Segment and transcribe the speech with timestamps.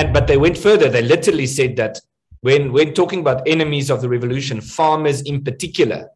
[0.00, 0.88] and but they went further.
[0.88, 2.00] They literally said that
[2.40, 6.08] when when talking about enemies of the revolution, farmers in particular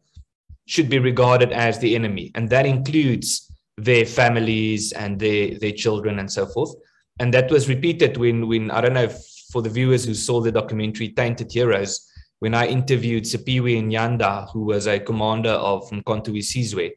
[0.65, 6.19] should be regarded as the enemy, and that includes their families and their their children
[6.19, 6.73] and so forth.
[7.19, 9.09] And that was repeated when when I don't know
[9.51, 11.93] for the viewers who saw the documentary Tainted Heroes,
[12.39, 16.93] when I interviewed Siphiwe Nyanda, who was a commander of Mkonto Sizwe,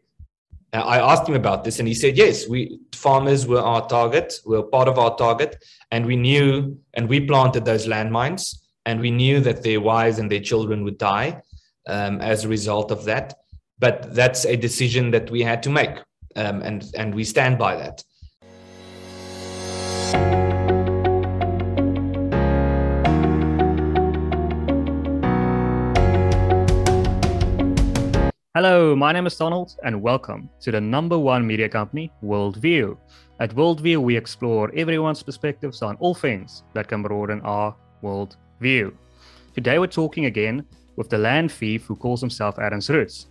[0.73, 4.57] I asked him about this, and he said, "Yes, we farmers were our target, we
[4.57, 5.57] were part of our target,
[5.91, 10.30] and we knew, and we planted those landmines, and we knew that their wives and
[10.30, 11.41] their children would die
[11.88, 13.34] um, as a result of that.
[13.79, 15.96] But that's a decision that we had to make,
[16.37, 18.05] um, and and we stand by that."
[28.61, 32.97] Hello, my name is Donald, and welcome to the number one media company, Worldview.
[33.39, 38.93] At Worldview, we explore everyone's perspectives on all things that can broaden our worldview.
[39.55, 40.66] Today, we're talking again
[40.97, 43.29] with the land thief who calls himself Ernst Roets.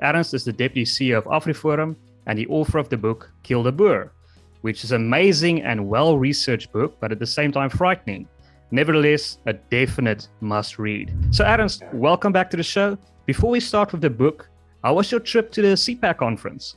[0.00, 3.72] Ernst is the deputy CEO of AfriForum and the author of the book Kill the
[3.72, 4.14] Boer,
[4.62, 8.26] which is an amazing and well researched book, but at the same time frightening.
[8.70, 11.12] Nevertheless, a definite must read.
[11.32, 12.96] So, Ernst, welcome back to the show.
[13.26, 14.48] Before we start with the book,
[14.82, 16.76] how was your trip to the CPAC conference?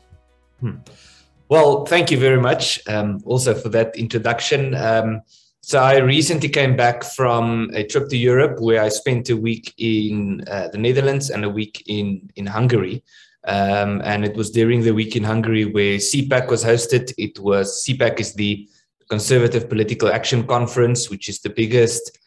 [0.60, 0.78] Hmm.
[1.50, 4.76] Well, thank you very much um, also for that introduction.
[4.76, 5.22] Um,
[5.62, 9.74] so, I recently came back from a trip to Europe where I spent a week
[9.78, 13.02] in uh, the Netherlands and a week in, in Hungary.
[13.46, 17.14] Um, and it was during the week in Hungary where CPAC was hosted.
[17.18, 18.68] It was CPAC is the
[19.10, 22.20] Conservative Political Action Conference, which is the biggest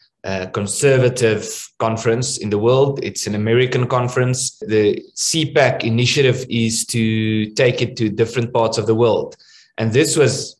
[0.53, 2.99] conservative conference in the world.
[3.03, 4.59] It's an American conference.
[4.59, 9.37] The CPAC initiative is to take it to different parts of the world.
[9.79, 10.57] And this was,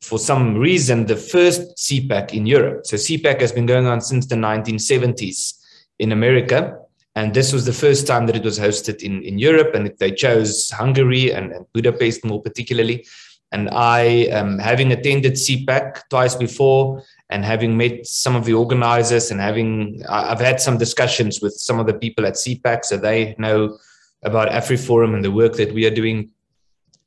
[0.00, 2.86] for some reason, the first CPAC in Europe.
[2.86, 5.52] So CPAC has been going on since the 1970s
[5.98, 6.78] in America.
[7.14, 9.74] And this was the first time that it was hosted in, in Europe.
[9.74, 13.04] And they chose Hungary and, and Budapest more particularly.
[13.52, 19.30] And I, um, having attended CPAC twice before, and having met some of the organizers
[19.30, 23.34] and having I've had some discussions with some of the people at CPAC, so they
[23.38, 23.78] know
[24.22, 26.30] about AfriForum and the work that we are doing.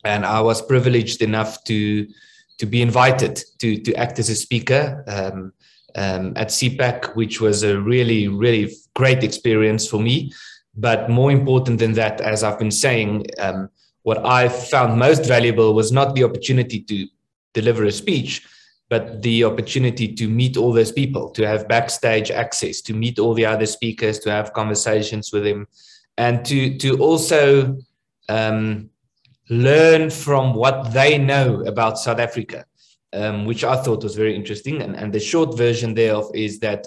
[0.06, 2.07] And I was privileged enough to
[2.57, 5.53] to be invited to to act as a speaker um,
[5.95, 10.31] um, at CPAC, which was a really really great experience for me.
[10.75, 13.69] But more important than that, as I've been saying, um,
[14.03, 17.07] what I found most valuable was not the opportunity to
[17.53, 18.41] deliver a speech,
[18.94, 23.34] but the opportunity to meet all those people, to have backstage access, to meet all
[23.34, 25.66] the other speakers, to have conversations with them,
[26.20, 27.76] and to to also
[28.30, 28.92] um,
[29.50, 32.66] learn from what they know about South Africa,
[33.14, 34.84] um, which I thought was very interesting.
[34.84, 36.86] And, and the short version thereof is that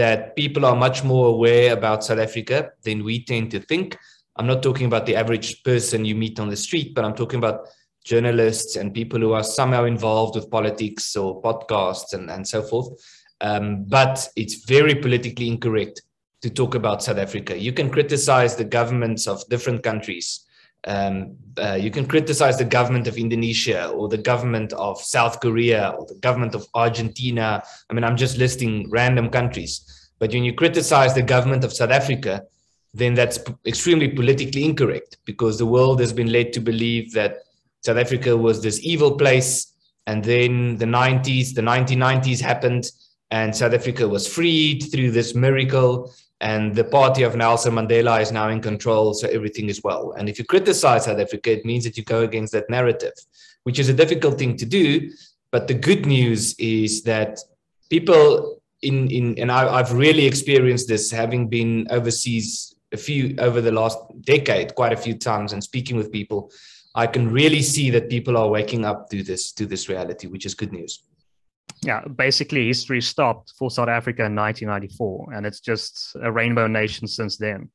[0.00, 3.96] that people are much more aware about South Africa than we tend to think.
[4.36, 7.38] I'm not talking about the average person you meet on the street, but I'm talking
[7.38, 7.68] about
[8.04, 12.88] journalists and people who are somehow involved with politics or podcasts and, and so forth.
[13.40, 16.02] Um, but it's very politically incorrect
[16.42, 17.58] to talk about South Africa.
[17.58, 20.44] You can criticize the governments of different countries.
[20.84, 25.94] Um, uh, you can criticize the government of Indonesia or the government of South Korea
[25.96, 27.62] or the government of Argentina.
[27.88, 30.10] I mean, I'm just listing random countries.
[30.18, 32.44] But when you criticize the government of South Africa,
[32.94, 37.38] then that's extremely politically incorrect because the world has been led to believe that
[37.84, 39.72] South Africa was this evil place.
[40.06, 42.90] And then the 90s, the 1990s happened,
[43.30, 46.12] and South Africa was freed through this miracle.
[46.40, 50.12] And the party of Nelson Mandela is now in control, so everything is well.
[50.18, 53.12] And if you criticize South Africa, it means that you go against that narrative,
[53.62, 55.10] which is a difficult thing to do.
[55.52, 57.38] But the good news is that
[57.90, 63.60] people in, in and I, I've really experienced this having been overseas a few over
[63.60, 66.50] the last decade, quite a few times, and speaking with people
[66.94, 70.46] I can really see that people are waking up to this to this reality, which
[70.46, 71.04] is good news.
[71.84, 77.08] Yeah, basically, history stopped for South Africa in 1994, and it's just a rainbow nation
[77.08, 77.70] since then.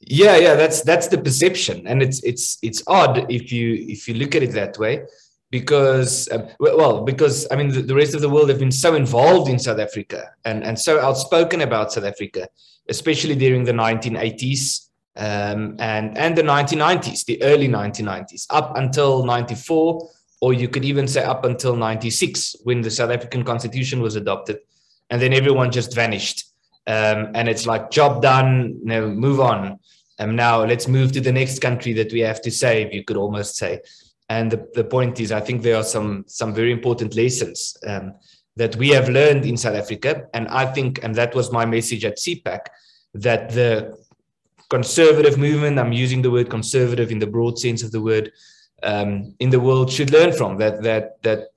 [0.00, 4.14] Yeah, yeah, that's that's the perception, and it's it's it's odd if you if you
[4.14, 5.02] look at it that way,
[5.50, 8.94] because um, well, because I mean the, the rest of the world have been so
[8.94, 12.48] involved in South Africa and and so outspoken about South Africa,
[12.88, 14.83] especially during the 1980s
[15.16, 21.06] um, and and the 1990s, the early 1990s, up until 94, or you could even
[21.06, 24.58] say up until 96, when the South African Constitution was adopted,
[25.10, 26.46] and then everyone just vanished.
[26.86, 29.78] Um, and it's like job done, you know, move on.
[30.18, 32.92] And um, now let's move to the next country that we have to save.
[32.92, 33.80] You could almost say.
[34.28, 38.14] And the, the point is, I think there are some some very important lessons um,
[38.56, 42.04] that we have learned in South Africa, and I think, and that was my message
[42.04, 42.60] at CPAC,
[43.14, 43.96] that the
[44.70, 48.32] conservative movement, I'm using the word conservative in the broad sense of the word,
[48.82, 51.48] um, in the world should learn from that that that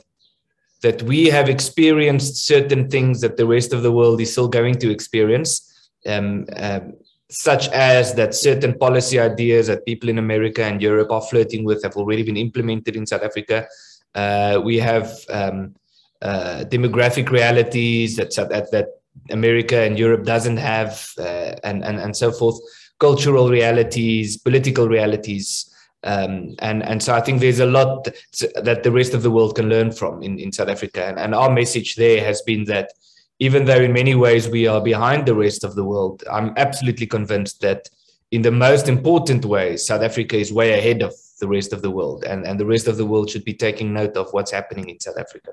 [0.81, 4.75] that we have experienced certain things that the rest of the world is still going
[4.75, 6.93] to experience, um, um,
[7.29, 11.83] such as that certain policy ideas that people in America and Europe are flirting with
[11.83, 13.67] have already been implemented in South Africa.
[14.13, 15.75] Uh, we have um,
[16.21, 18.87] uh, demographic realities that, that that
[19.31, 22.59] America and Europe doesn't have, uh, and, and and so forth.
[22.99, 25.73] Cultural realities, political realities.
[26.03, 28.07] Um, and and so I think there's a lot
[28.55, 31.05] that the rest of the world can learn from in, in South Africa.
[31.05, 32.91] And, and our message there has been that
[33.39, 37.07] even though in many ways we are behind the rest of the world, I'm absolutely
[37.07, 37.89] convinced that
[38.31, 41.91] in the most important way, South Africa is way ahead of the rest of the
[41.91, 44.89] world, and, and the rest of the world should be taking note of what's happening
[44.89, 45.51] in South Africa.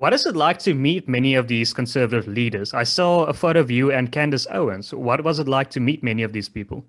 [0.00, 2.72] What is it like to meet many of these conservative leaders?
[2.72, 4.94] I saw a photo of you and Candace Owens.
[4.94, 6.86] What was it like to meet many of these people?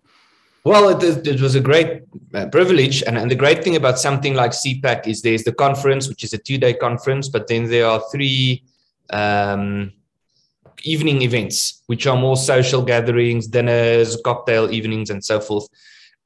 [0.64, 2.04] Well, it, it was a great
[2.34, 3.04] uh, privilege.
[3.04, 6.32] And, and the great thing about something like CPAC is there's the conference, which is
[6.32, 8.64] a two day conference, but then there are three
[9.10, 9.92] um,
[10.84, 15.68] evening events, which are more social gatherings, dinners, cocktail evenings, and so forth,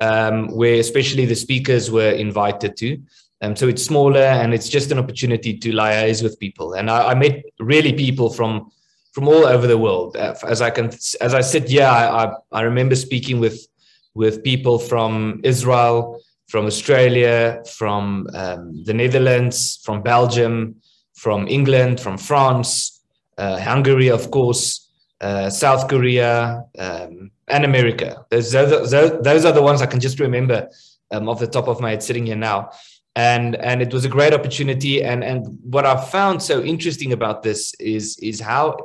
[0.01, 2.99] um, where especially the speakers were invited to.
[3.41, 6.73] Um, so it's smaller and it's just an opportunity to liaise with people.
[6.73, 8.71] And I, I met really people from
[9.11, 10.17] from all over the world.
[10.17, 10.89] Uh, as I can,
[11.21, 13.65] as I here, I, I, I remember speaking with
[14.13, 20.75] with people from Israel, from Australia, from um, the Netherlands, from Belgium,
[21.13, 23.01] from England, from France,
[23.37, 24.89] uh, Hungary, of course,
[25.21, 28.25] uh, South Korea, um, and America.
[28.29, 30.69] Those, those, those, are the ones I can just remember
[31.11, 32.71] um, off the top of my head sitting here now.
[33.15, 35.03] And, and it was a great opportunity.
[35.03, 38.77] And, and what I found so interesting about this is, is how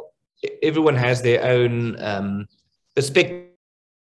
[0.62, 2.46] everyone has their own um,
[2.94, 3.50] perspective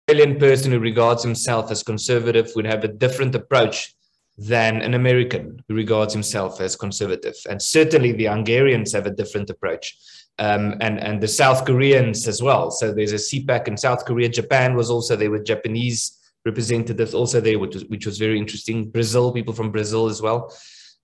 [0.09, 3.93] Australian person who regards himself as conservative would have a different approach
[4.39, 7.35] than an American who regards himself as conservative.
[7.47, 9.95] And certainly the Hungarians have a different approach.
[10.39, 12.71] Um, and, and the South Koreans as well.
[12.71, 14.29] So there's a CPAC in South Korea.
[14.29, 18.89] Japan was also there with Japanese representatives also there, which was, which was very interesting.
[18.89, 20.53] Brazil, people from Brazil as well.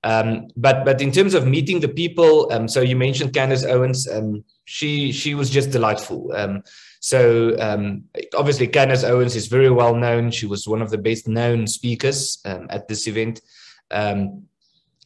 [0.03, 4.07] Um, but but in terms of meeting the people, um, so you mentioned Candace Owens.
[4.07, 6.31] Um, she she was just delightful.
[6.33, 6.63] Um,
[6.99, 8.03] so um,
[8.35, 10.31] obviously, Candace Owens is very well known.
[10.31, 13.41] She was one of the best known speakers um, at this event.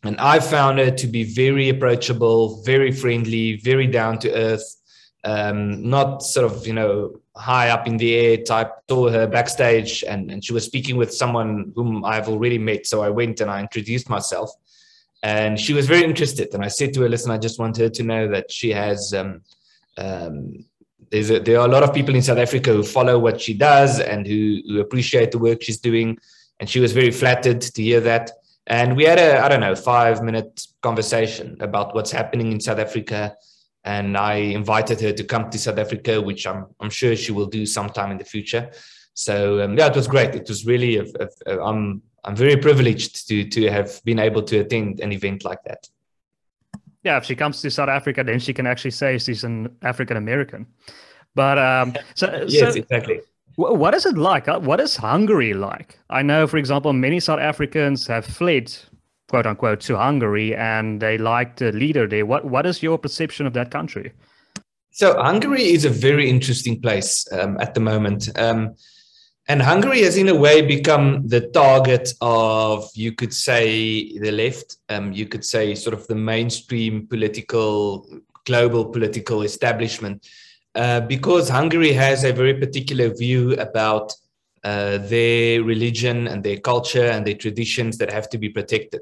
[0.03, 4.78] And I found her to be very approachable, very friendly, very down to earth,
[5.23, 8.71] um, not sort of, you know, high up in the air type.
[8.89, 12.87] Saw her backstage and, and she was speaking with someone whom I've already met.
[12.87, 14.51] So I went and I introduced myself.
[15.21, 16.53] And she was very interested.
[16.53, 19.13] And I said to her, listen, I just want her to know that she has
[19.13, 19.41] um,
[19.97, 20.65] um,
[21.11, 23.53] there's a, there are a lot of people in South Africa who follow what she
[23.53, 26.17] does and who, who appreciate the work she's doing.
[26.59, 28.31] And she was very flattered to hear that.
[28.67, 32.79] And we had a, I don't know, five minute conversation about what's happening in South
[32.79, 33.35] Africa.
[33.83, 37.47] And I invited her to come to South Africa, which I'm, I'm sure she will
[37.47, 38.71] do sometime in the future.
[39.13, 40.35] So um, yeah, it was great.
[40.35, 44.43] It was really, a, a, a, I'm, I'm very privileged to, to have been able
[44.43, 45.87] to attend an event like that
[47.03, 50.17] yeah, if she comes to South Africa, then she can actually say she's an African
[50.17, 50.67] American.
[51.35, 53.21] But um, so yes, so, exactly.
[53.55, 54.47] What is it like?
[54.47, 55.99] Uh, what is Hungary like?
[56.09, 58.73] I know, for example, many South Africans have fled,
[59.29, 62.25] quote unquote, to Hungary, and they like the leader there.
[62.25, 64.11] What What is your perception of that country?
[64.91, 68.27] So Hungary is a very interesting place um, at the moment.
[68.37, 68.75] Um,
[69.47, 74.77] and Hungary has, in a way, become the target of, you could say, the left.
[74.89, 78.05] Um, you could say, sort of the mainstream political,
[78.45, 80.27] global political establishment,
[80.75, 84.13] uh, because Hungary has a very particular view about
[84.63, 89.01] uh, their religion and their culture and their traditions that have to be protected.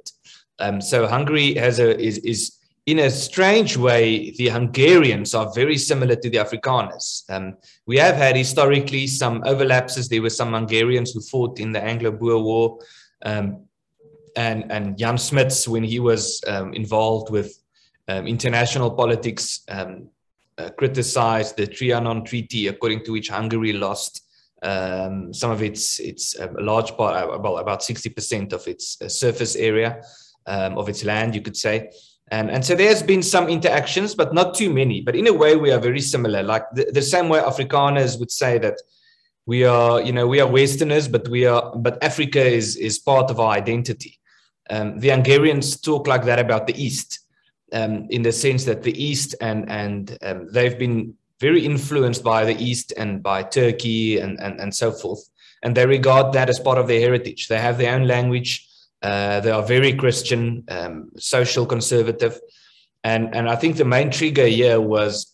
[0.59, 5.77] Um, so Hungary has a is is in a strange way, the Hungarians are very
[5.77, 7.29] similar to the Afrikaners.
[7.29, 10.07] Um, we have had historically some overlaps.
[10.07, 12.79] There were some Hungarians who fought in the Anglo-Boer War,
[13.25, 13.65] um,
[14.37, 17.61] and and Jan Smuts, when he was um, involved with
[18.07, 20.09] um, international politics, um,
[20.57, 24.26] uh, criticized the Trianon Treaty, according to which Hungary lost
[24.61, 29.07] um, some of its its a large part, about about sixty percent of its uh,
[29.07, 30.01] surface area
[30.45, 31.89] of its land, you could say.
[32.29, 35.01] And, and so there's been some interactions, but not too many.
[35.01, 36.43] But in a way, we are very similar.
[36.43, 38.81] Like the, the same way Afrikaners would say that
[39.45, 43.31] we are, you know, we are Westerners, but we are, but Africa is is part
[43.31, 44.19] of our identity.
[44.69, 47.19] Um, the Hungarians talk like that about the East.
[47.73, 52.45] um, in the sense that the East and and um, they've been very influenced by
[52.45, 55.29] the East and by Turkey and, and and so forth,
[55.63, 57.47] and they regard that as part of their heritage.
[57.47, 58.67] They have their own language.
[59.01, 62.39] Uh, they are very Christian, um, social conservative,
[63.03, 65.33] and and I think the main trigger here was.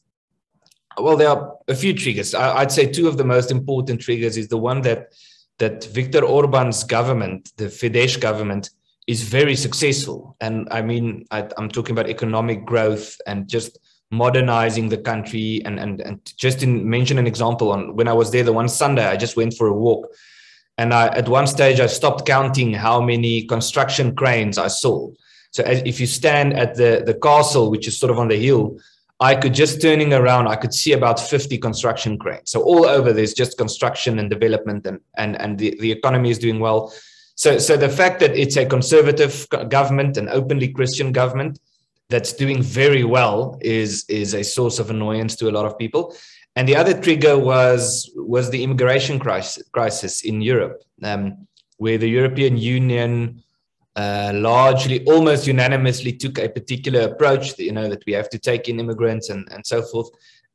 [0.95, 2.35] Well, there are a few triggers.
[2.35, 5.11] I, I'd say two of the most important triggers is the one that
[5.57, 8.69] that Viktor Orban's government, the Fidesz government,
[9.07, 10.35] is very successful.
[10.39, 13.77] And I mean, I, am talking about economic growth and just
[14.13, 15.61] modernizing the country.
[15.65, 18.69] And, and, and just to mention an example on when I was there the one
[18.69, 20.07] Sunday, I just went for a walk.
[20.77, 25.11] And I, at one stage, I stopped counting how many construction cranes I saw.
[25.51, 28.37] So as, if you stand at the, the castle, which is sort of on the
[28.37, 28.77] hill,
[29.19, 32.51] I could just turning around, I could see about 50 construction cranes.
[32.51, 36.39] So all over there's just construction and development and, and, and the, the economy is
[36.39, 36.93] doing well.
[37.35, 41.59] So, so the fact that it's a conservative government, an openly Christian government
[42.13, 46.03] that's doing very well is, is a source of annoyance to a lot of people.
[46.55, 47.83] And the other trigger was,
[48.15, 50.77] was the immigration crisis, crisis in Europe,
[51.09, 51.23] um,
[51.83, 53.41] where the European Union
[53.95, 58.37] uh, largely, almost unanimously took a particular approach, that, you know, that we have to
[58.37, 60.09] take in immigrants and, and so forth.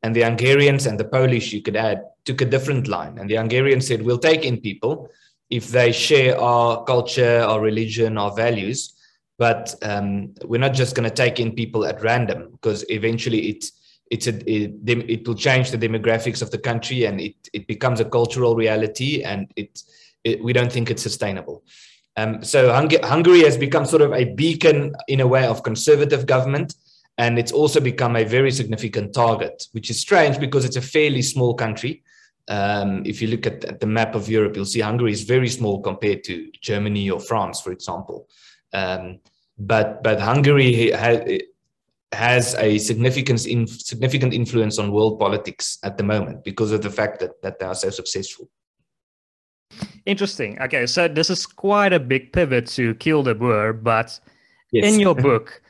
[0.04, 3.18] And the Hungarians and the Polish, you could add, took a different line.
[3.18, 5.10] And the Hungarians said, we'll take in people,
[5.50, 8.94] if they share our culture, our religion, our values.
[9.38, 13.64] But um, we're not just going to take in people at random because eventually it
[14.10, 18.00] it's a, it, it will change the demographics of the country and it, it becomes
[18.00, 19.82] a cultural reality and it,
[20.24, 21.62] it we don't think it's sustainable.
[22.18, 26.26] Um, so Hung- Hungary has become sort of a beacon in a way of conservative
[26.26, 26.74] government,
[27.16, 31.22] and it's also become a very significant target, which is strange because it's a fairly
[31.22, 32.02] small country.
[32.48, 35.48] Um, if you look at, at, the map of Europe, you'll see Hungary is very
[35.48, 38.26] small compared to Germany or France, for example.
[38.72, 39.20] Um,
[39.58, 41.40] but but Hungary has,
[42.12, 46.90] has a significant in, significant influence on world politics at the moment because of the
[46.90, 48.48] fact that that they are so successful.
[50.06, 50.60] Interesting.
[50.62, 54.18] Okay, so this is quite a big pivot to kill the Boer, but
[54.72, 54.92] yes.
[54.92, 55.60] in your book,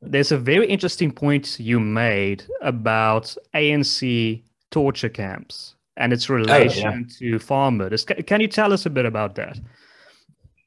[0.00, 6.96] there's a very interesting point you made about ANC torture camps and its relation oh,
[7.20, 7.32] yeah.
[7.32, 8.04] to farm murders.
[8.04, 9.58] Can you tell us a bit about that?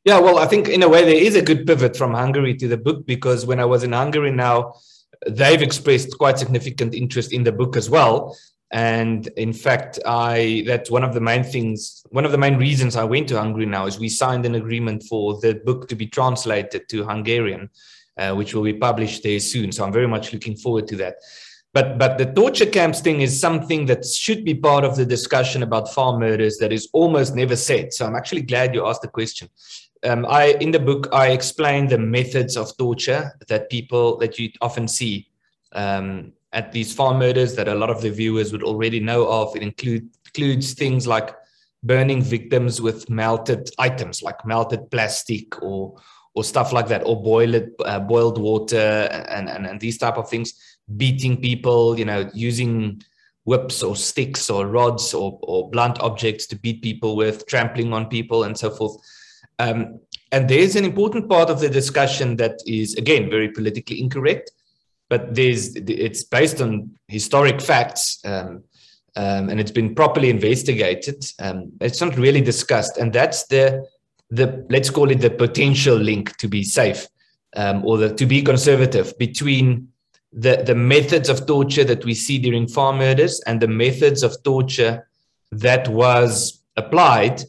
[0.05, 2.67] Yeah, well, I think in a way there is a good pivot from Hungary to
[2.67, 4.73] the book because when I was in Hungary now,
[5.27, 8.37] they've expressed quite significant interest in the book as well.
[8.71, 12.97] And in fact, I that's one of the main things, one of the main reasons
[12.97, 16.07] I went to Hungary now is we signed an agreement for the book to be
[16.07, 17.69] translated to Hungarian,
[18.17, 19.71] uh, which will be published there soon.
[19.71, 21.15] So I'm very much looking forward to that.
[21.71, 25.63] But but the torture camps thing is something that should be part of the discussion
[25.63, 27.93] about farm murders that is almost never said.
[27.93, 29.49] So I'm actually glad you asked the question.
[30.03, 34.51] Um, I in the book I explain the methods of torture that people that you
[34.61, 35.29] often see
[35.71, 39.55] um, at these farm murders that a lot of the viewers would already know of.
[39.55, 41.35] It include, includes things like
[41.83, 45.95] burning victims with melted items like melted plastic or
[46.35, 50.29] or stuff like that, or boiled uh, boiled water and, and and these type of
[50.29, 50.53] things
[50.97, 53.01] beating people, you know, using
[53.45, 58.07] whips or sticks or rods or, or blunt objects to beat people with, trampling on
[58.07, 58.95] people, and so forth.
[59.63, 59.99] Um,
[60.31, 64.51] and there's an important part of the discussion that is, again, very politically incorrect,
[65.09, 68.19] but there's it's based on historic facts.
[68.25, 68.63] Um,
[69.15, 71.23] um, and it's been properly investigated.
[71.39, 73.85] Um, it's not really discussed, and that's the
[74.31, 77.07] the let's call it the potential link to be safe
[77.55, 79.89] um, or the, to be conservative between
[80.31, 84.41] the, the methods of torture that we see during farm murders and the methods of
[84.43, 85.07] torture
[85.51, 87.43] that was applied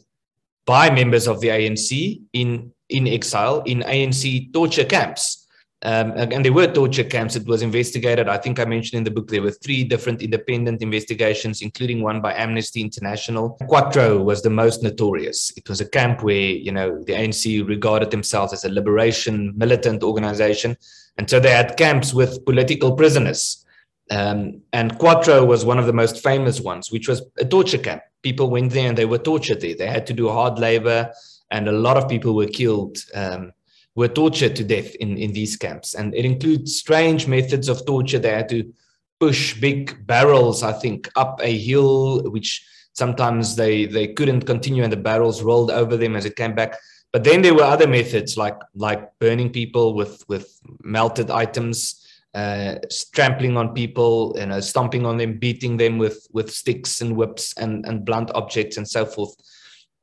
[0.65, 5.45] by members of the ANC in, in exile in ANC torture camps.
[5.81, 7.35] Um, and there were torture camps.
[7.35, 8.27] It was investigated.
[8.27, 12.21] I think I mentioned in the book there were three different independent investigations, including one
[12.21, 13.51] by Amnesty International.
[13.67, 15.51] Quatro was the most notorious.
[15.55, 20.01] It was a camp where you know the ANC regarded themselves as a liberation militant
[20.01, 20.75] organization,
[21.19, 23.63] and so they had camps with political prisoners.
[24.11, 28.03] Um, and Quatro was one of the most famous ones, which was a torture camp.
[28.21, 29.75] People went there and they were tortured there.
[29.75, 31.11] They had to do hard labor,
[31.51, 33.51] and a lot of people were killed, um,
[33.95, 35.95] were tortured to death in, in these camps.
[35.95, 38.19] And it includes strange methods of torture.
[38.19, 38.71] They had to
[39.19, 44.91] push big barrels, I think, up a hill, which sometimes they, they couldn't continue, and
[44.91, 46.77] the barrels rolled over them as it came back.
[47.11, 52.04] But then there were other methods like like burning people with with melted items,
[52.35, 52.75] uh,
[53.13, 57.53] trampling on people, you know, stomping on them, beating them with with sticks and whips
[57.57, 59.33] and and blunt objects and so forth.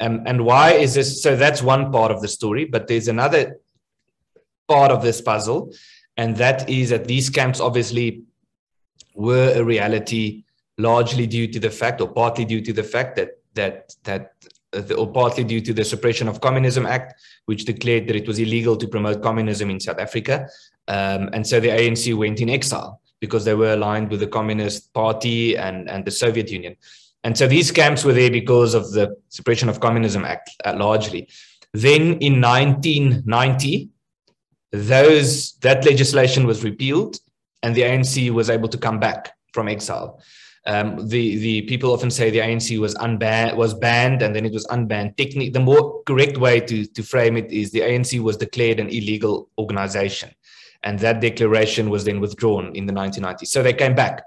[0.00, 1.22] Um, and why is this?
[1.22, 2.64] So that's one part of the story.
[2.64, 3.58] But there's another
[4.66, 5.72] part of this puzzle,
[6.16, 8.22] And that is that these camps obviously
[9.14, 10.44] were a reality
[10.78, 14.32] largely due to the fact, or partly due to the fact that that that
[14.74, 18.38] uh, or partly due to the Suppression of Communism Act, which declared that it was
[18.38, 20.48] illegal to promote communism in South Africa,
[20.88, 24.92] um, and so the ANC went in exile because they were aligned with the Communist
[24.92, 26.76] Party and and the Soviet Union,
[27.24, 31.28] and so these camps were there because of the Suppression of Communism Act uh, largely.
[31.72, 33.88] Then in 1990,
[34.72, 37.18] those that legislation was repealed,
[37.62, 40.20] and the ANC was able to come back from exile.
[40.64, 44.52] Um, the the people often say the ANC was unbanned was banned and then it
[44.52, 45.16] was unbanned.
[45.16, 48.88] Technically, the more correct way to to frame it is the ANC was declared an
[48.88, 50.30] illegal organization,
[50.84, 53.48] and that declaration was then withdrawn in the 1990s.
[53.48, 54.22] So they came back,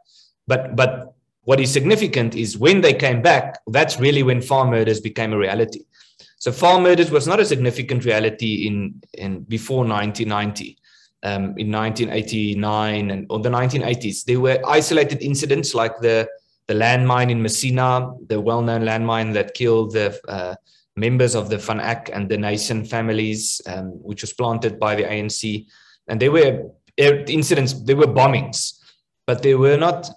[0.47, 4.99] but but what is significant is when they came back, that's really when farm murders
[4.99, 5.85] became a reality.
[6.37, 10.77] So farm murders was not a significant reality in in before 1990
[11.23, 14.25] um, in 1989 and or the 1980s.
[14.25, 16.27] There were isolated incidents like the
[16.67, 20.55] the landmine in Messina, the well-known landmine that killed the uh,
[20.95, 25.65] members of the Van and the Nason families, um, which was planted by the ANC.
[26.07, 28.79] And there were er, incidents, there were bombings,
[29.27, 30.09] but there were not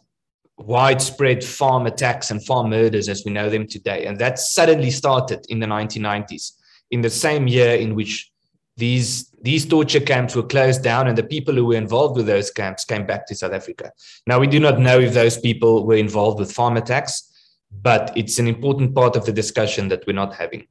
[0.58, 4.06] widespread farm attacks and farm murders as we know them today.
[4.06, 6.52] And that suddenly started in the 1990s,
[6.90, 8.30] in the same year in which
[8.78, 12.50] these these torture camps were closed down and the people who were involved with those
[12.50, 13.92] camps came back to south africa
[14.26, 17.24] now we do not know if those people were involved with farm attacks
[17.82, 20.64] but it's an important part of the discussion that we're not having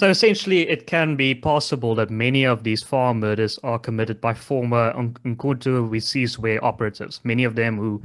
[0.00, 4.32] so essentially it can be possible that many of these farm murders are committed by
[4.32, 8.02] former Umkhonto we Sizwe operatives many of them who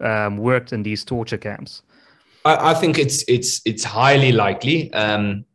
[0.00, 1.82] um, worked in these torture camps.
[2.44, 5.46] I, I, think it's it's it's highly likely um,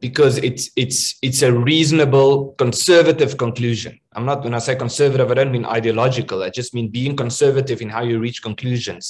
[0.00, 4.00] because it's it's it's a reasonable conservative conclusion.
[4.14, 6.42] I'm not when i say conservative i don't mean ideological.
[6.42, 9.04] I just mean being conservative in how you reach conclusions.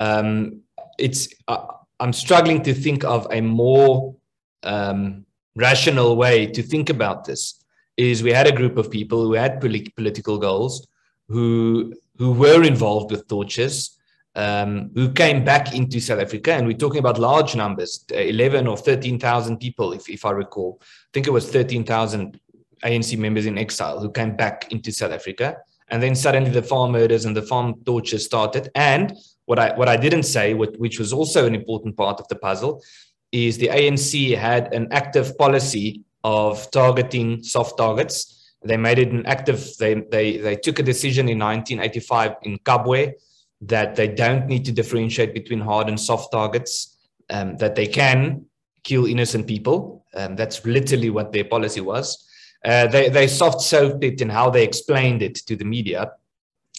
[0.00, 0.62] Um,
[0.98, 1.66] it's uh,
[2.00, 4.16] i'm struggling to think of a more
[4.62, 5.25] um,
[5.56, 7.64] rational way to think about this
[7.96, 10.86] is we had a group of people who had political goals
[11.28, 13.96] who who were involved with tortures
[14.36, 18.76] um, who came back into South Africa, and we're talking about large numbers, 11 or
[18.76, 20.78] 13,000 people, if, if I recall.
[20.82, 22.38] I think it was 13,000
[22.84, 25.56] ANC members in exile who came back into South Africa.
[25.88, 28.70] And then suddenly the farm murders and the farm torture started.
[28.74, 29.14] And
[29.46, 32.82] what I, what I didn't say, which was also an important part of the puzzle,
[33.32, 38.52] is the ANC had an active policy of targeting soft targets.
[38.64, 43.12] They made it an active, they, they, they took a decision in 1985 in Kabwe
[43.62, 46.98] that they don't need to differentiate between hard and soft targets,
[47.30, 48.44] um, that they can
[48.82, 50.04] kill innocent people.
[50.14, 52.26] Um, that's literally what their policy was.
[52.64, 56.12] Uh, they, they soft soaked it in how they explained it to the media.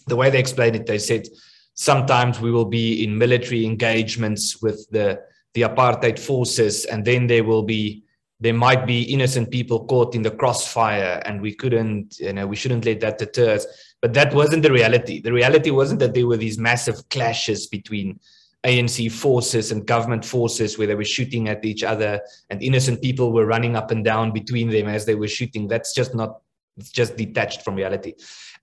[0.08, 1.28] The way they explained it, they said,
[1.74, 5.22] sometimes we will be in military engagements with the,
[5.58, 8.04] the apartheid forces, and then there will be
[8.40, 12.56] there might be innocent people caught in the crossfire and we couldn't you know we
[12.56, 13.66] shouldn't let that deter us
[14.02, 15.22] but that wasn't the reality.
[15.22, 18.20] The reality wasn't that there were these massive clashes between
[18.64, 23.32] ANC forces and government forces where they were shooting at each other and innocent people
[23.32, 25.68] were running up and down between them as they were shooting.
[25.68, 26.42] That's just not,
[26.78, 28.14] it's just detached from reality.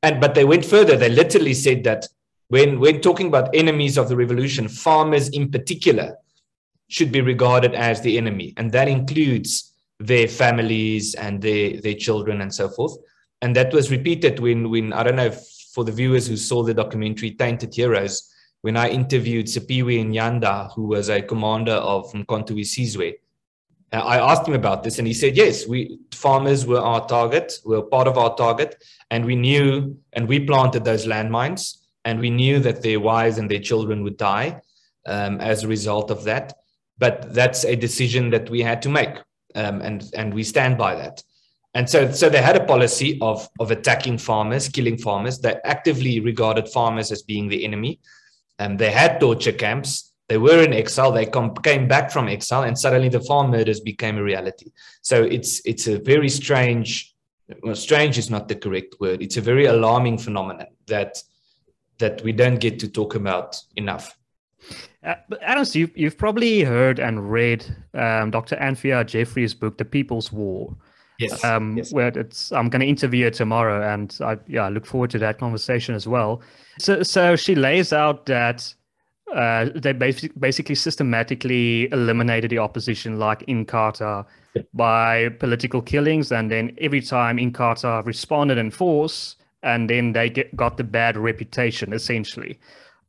[0.02, 0.96] And but they went further.
[0.96, 2.06] They literally said that
[2.48, 6.16] when when talking about enemies of the revolution, farmers in particular
[6.88, 12.40] should be regarded as the enemy, and that includes their families and their their children
[12.40, 12.96] and so forth
[13.44, 15.40] and that was repeated when when I don't know if,
[15.74, 20.86] for the viewers who saw the documentary Tainted Heroes when I interviewed Siphiwe Nyanda, who
[20.86, 23.12] was a commander of Umkhonto we Sizwe.
[23.92, 27.60] Uh, I asked him about this, and he said, "Yes, we farmers were our target,
[27.66, 32.30] were part of our target, and we knew, and we planted those landmines, and we
[32.30, 34.62] knew that their wives and their children would die
[35.04, 36.54] um, as a result of that.
[36.98, 39.16] But that's a decision that we had to make,
[39.54, 41.22] um, and and we stand by that."
[41.74, 45.40] And so, so they had a policy of, of attacking farmers, killing farmers.
[45.40, 48.00] They actively regarded farmers as being the enemy.
[48.60, 50.12] And they had torture camps.
[50.28, 51.10] They were in exile.
[51.10, 54.70] They com- came back from exile, and suddenly the farm murders became a reality.
[55.02, 57.12] So it's it's a very strange.
[57.62, 59.20] Well, strange is not the correct word.
[59.20, 61.22] It's a very alarming phenomenon that
[61.98, 64.16] that we don't get to talk about enough.
[65.04, 67.64] Uh, but Adams, you've, you've probably heard and read
[67.94, 68.56] um, Dr.
[68.56, 70.74] Anthea Jeffery's book, The People's War.
[71.18, 71.44] Yes.
[71.44, 71.92] Um, yes.
[71.92, 75.18] Where it's, I'm going to interview her tomorrow, and I yeah, I look forward to
[75.20, 76.40] that conversation as well.
[76.78, 78.74] So, so she lays out that
[79.32, 84.26] uh, they basically, basically systematically eliminated the opposition, like in Inkatha,
[84.72, 90.28] by political killings, and then every time in Inkatha responded in force, and then they
[90.30, 92.58] get, got the bad reputation essentially.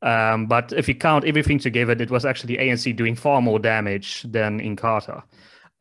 [0.06, 4.22] Um, but if you count everything together, it was actually ANC doing far more damage
[4.22, 5.24] than Inkatha.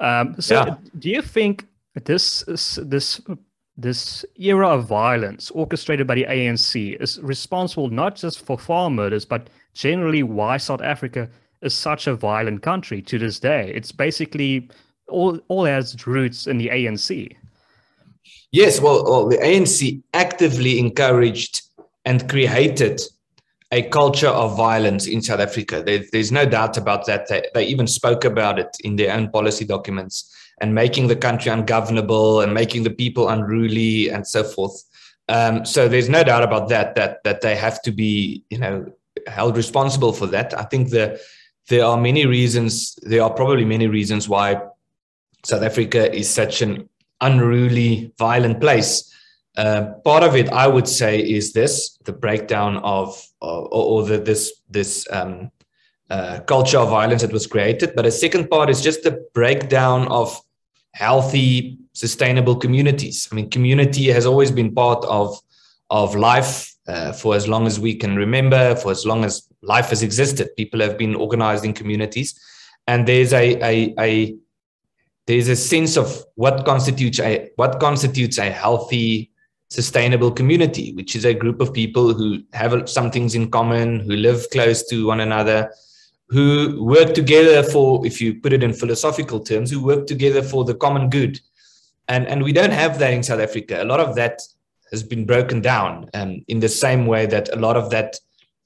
[0.00, 0.76] Um, so, yeah.
[0.98, 1.66] do you think
[2.04, 2.42] this
[2.78, 3.20] this
[3.76, 9.26] this era of violence orchestrated by the ANC is responsible not just for farm murders,
[9.26, 11.28] but generally why South Africa
[11.60, 13.72] is such a violent country to this day?
[13.74, 14.70] It's basically
[15.08, 17.36] all all has roots in the ANC.
[18.52, 21.60] Yes, well, well the ANC actively encouraged
[22.06, 23.02] and created
[23.74, 25.82] a culture of violence in South Africa.
[25.84, 27.26] There, there's no doubt about that.
[27.28, 31.50] They, they even spoke about it in their own policy documents and making the country
[31.50, 34.76] ungovernable and making the people unruly and so forth.
[35.28, 36.94] Um, so there's no doubt about that.
[36.94, 38.92] That that they have to be, you know,
[39.26, 40.56] held responsible for that.
[40.56, 41.20] I think the
[41.68, 42.94] there are many reasons.
[43.02, 44.60] There are probably many reasons why
[45.44, 46.88] South Africa is such an
[47.20, 49.10] unruly, violent place.
[49.56, 54.18] Uh, part of it, I would say, is this: the breakdown of, or, or the,
[54.18, 55.50] this this um,
[56.10, 57.94] uh, culture of violence that was created.
[57.94, 60.40] But a second part is just the breakdown of
[60.92, 63.28] healthy, sustainable communities.
[63.30, 65.38] I mean, community has always been part of
[65.90, 69.90] of life uh, for as long as we can remember, for as long as life
[69.90, 70.48] has existed.
[70.56, 72.38] People have been organized in communities,
[72.86, 74.36] and there's a a, a
[75.26, 79.30] there's a sense of what constitutes a what constitutes a healthy
[79.74, 84.14] sustainable community which is a group of people who have some things in common who
[84.28, 85.70] live close to one another
[86.28, 90.64] who work together for if you put it in philosophical terms who work together for
[90.64, 91.40] the common good.
[92.08, 93.82] And and we don't have that in south africa.
[93.82, 94.40] A lot of that
[94.90, 98.16] has been broken down um, in the same way that a lot of that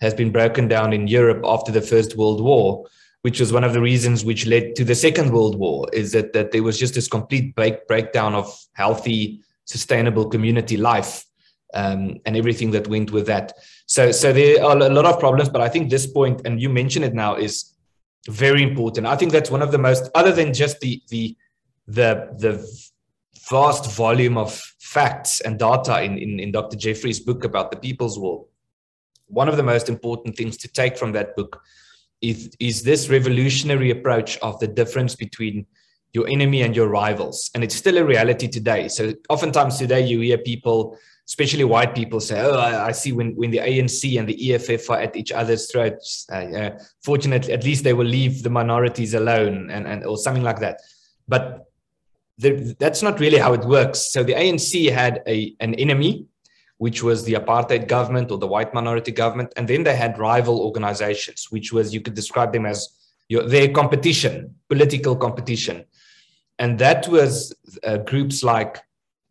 [0.00, 2.84] has been broken down in europe after the first world war
[3.22, 6.32] which was one of the reasons which led to the Second World War, is that,
[6.34, 11.24] that there was just this complete break, breakdown of healthy, sustainable community life
[11.74, 13.52] um, and everything that went with that.
[13.86, 16.68] So, so there are a lot of problems, but I think this point, and you
[16.68, 17.74] mention it now, is
[18.28, 19.06] very important.
[19.06, 21.36] I think that's one of the most, other than just the the
[21.86, 22.68] the the
[23.50, 26.76] vast volume of facts and data in, in, in Dr.
[26.76, 28.44] Jeffery's book about the People's War.
[29.26, 31.60] One of the most important things to take from that book
[32.20, 35.66] is, is this revolutionary approach of the difference between
[36.12, 37.50] your enemy and your rivals.
[37.54, 38.88] And it's still a reality today.
[38.88, 43.34] So oftentimes today you hear people, especially white people, say, "Oh, I, I see when,
[43.36, 46.26] when the ANC and the EFF are at each other's throats.
[46.32, 50.42] Uh, uh, fortunately, at least they will leave the minorities alone, and, and or something
[50.42, 50.80] like that."
[51.26, 51.66] But
[52.38, 54.12] the, that's not really how it works.
[54.12, 56.26] So the ANC had a an enemy
[56.78, 59.52] which was the apartheid government or the white minority government.
[59.56, 62.88] And then they had rival organizations, which was, you could describe them as
[63.28, 65.84] your, their competition, political competition.
[66.58, 68.78] And that was uh, groups like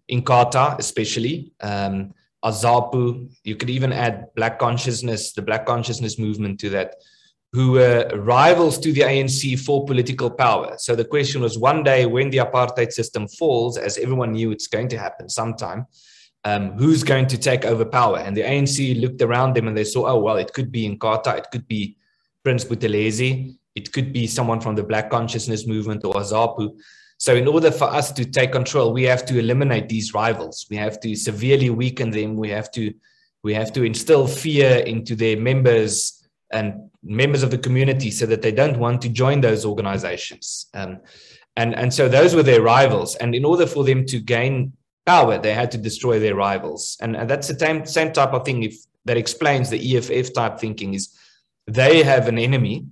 [0.09, 2.13] Inkatha, especially, um,
[2.45, 6.95] AZAPO, you could even add Black Consciousness, the Black Consciousness movement to that,
[7.51, 10.75] who were rivals to the ANC for political power.
[10.77, 14.67] So the question was one day when the apartheid system falls, as everyone knew it's
[14.67, 15.87] going to happen sometime,
[16.43, 18.19] um, who's going to take over power?
[18.19, 21.37] And the ANC looked around them and they saw, oh, well, it could be Inkatha,
[21.37, 21.97] it could be
[22.43, 26.77] Prince Buthelezi, it could be someone from the Black Consciousness Movement or AZAPO.
[27.17, 30.67] So, in order for us to take control, we have to eliminate these rivals.
[30.69, 32.35] We have to severely weaken them.
[32.35, 32.93] We have to
[33.43, 38.41] we have to instill fear into their members and members of the community so that
[38.41, 40.67] they don't want to join those organizations.
[40.73, 40.99] Um,
[41.55, 43.15] and, and so those were their rivals.
[43.15, 44.73] And in order for them to gain
[45.05, 46.97] power, they had to destroy their rivals.
[47.01, 48.75] And, and that's the same, same type of thing if,
[49.05, 51.17] that explains the EFF type thinking is
[51.65, 52.85] they have an enemy,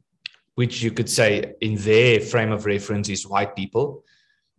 [0.55, 4.04] which you could say in their frame of reference is white people,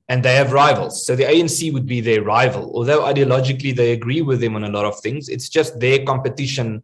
[0.08, 1.04] and they have rivals.
[1.04, 2.70] So the ANC would be their rival.
[2.74, 6.82] Although ideologically they agree with them on a lot of things, it's just their competition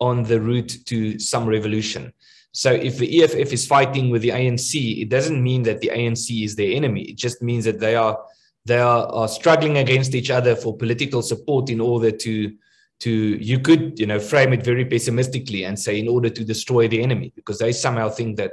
[0.00, 2.12] on the route to some revolution.
[2.52, 6.44] So if the EFF is fighting with the ANC, it doesn't mean that the ANC
[6.44, 7.02] is their enemy.
[7.02, 8.18] It just means that they are
[8.66, 12.54] they are, are struggling against each other for political support in order to
[13.00, 16.86] to you could you know frame it very pessimistically and say in order to destroy
[16.86, 18.52] the enemy because they somehow think that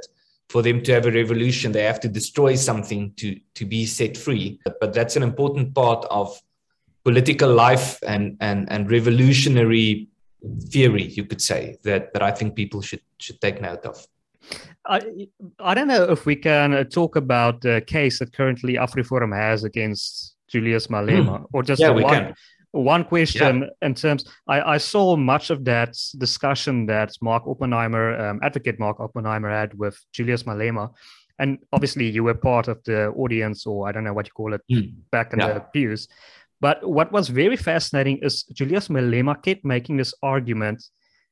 [0.49, 4.15] for them to have a revolution they have to destroy something to to be set
[4.15, 4.59] free.
[4.63, 6.39] But, but that's an important part of
[7.03, 10.07] political life and and and revolutionary
[10.69, 14.05] theory you could say that that i think people should should take note of.
[14.85, 15.27] I,
[15.59, 19.65] I don't know if we can uh, talk about the case that currently AfriForum has
[19.65, 21.45] against Julius Malema, mm.
[21.51, 22.33] or just yeah, one,
[22.77, 23.87] one question yeah.
[23.87, 24.25] in terms.
[24.47, 29.73] I, I saw much of that discussion that Mark Oppenheimer, um, advocate Mark Oppenheimer, had
[29.73, 30.91] with Julius Malema,
[31.39, 34.53] and obviously you were part of the audience, or I don't know what you call
[34.53, 34.93] it, mm.
[35.11, 35.53] back in yeah.
[35.53, 36.07] the pews.
[36.59, 40.83] But what was very fascinating is Julius Malema kept making this argument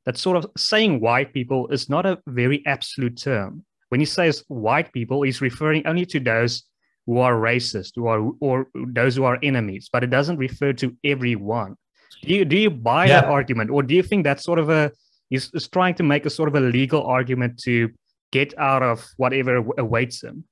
[0.05, 3.65] that sort of saying white people is not a very absolute term.
[3.89, 6.63] When he says white people, he's referring only to those
[7.05, 10.95] who are racist, who are or those who are enemies, but it doesn't refer to
[11.03, 11.75] everyone.
[12.23, 13.21] Do you do you buy yeah.
[13.21, 14.91] that argument, or do you think that's sort of a
[15.29, 17.91] he's, he's trying to make a sort of a legal argument to
[18.31, 20.45] get out of whatever awaits him?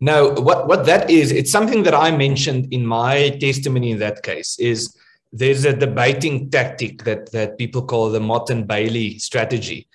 [0.00, 4.22] No, what, what that is, it's something that I mentioned in my testimony in that
[4.22, 4.96] case is
[5.32, 9.88] there's a debating tactic that, that people call the Motte and Bailey strategy.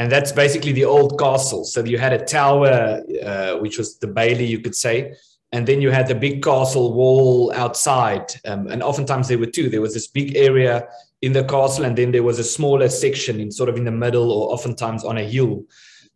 [0.00, 1.62] And that's basically the old castle.
[1.62, 5.12] So you had a tower, uh, which was the Bailey, you could say.
[5.52, 8.32] And then you had the big castle wall outside.
[8.46, 9.68] Um, and oftentimes there were two.
[9.68, 10.88] There was this big area
[11.20, 13.90] in the castle, and then there was a smaller section in sort of in the
[13.90, 15.64] middle or oftentimes on a hill.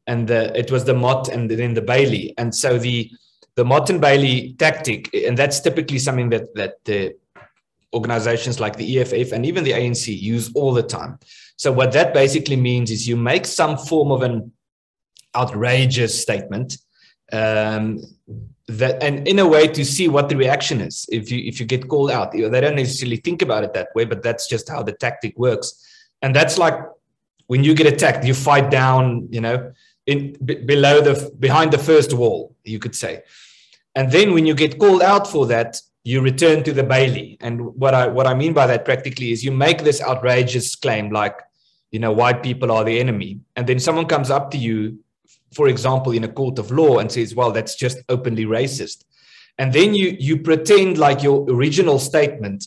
[0.07, 2.33] And the, it was the Motte and then the Bailey.
[2.39, 3.11] And so the
[3.57, 7.17] the Motte and Bailey tactic, and that's typically something that that the
[7.93, 11.19] organizations like the EFF and even the ANC use all the time.
[11.57, 14.53] So what that basically means is you make some form of an
[15.35, 16.79] outrageous statement
[17.33, 18.01] um,
[18.67, 21.07] that and in a way to see what the reaction is.
[21.11, 24.05] If you if you get called out they don't necessarily think about it that way
[24.05, 25.85] but that's just how the tactic works.
[26.23, 26.75] And that's like
[27.47, 29.73] when you get attacked you fight down you know
[30.07, 33.23] in b- below the behind the first wall you could say.
[33.95, 37.39] And then when you get called out for that you return to the Bailey.
[37.41, 41.11] And what I what I mean by that practically is you make this outrageous claim
[41.11, 41.37] like,
[41.91, 43.41] you know, white people are the enemy.
[43.57, 44.99] And then someone comes up to you,
[45.55, 49.05] for example, in a court of law and says, well, that's just openly racist.
[49.59, 52.67] And then you you pretend like your original statement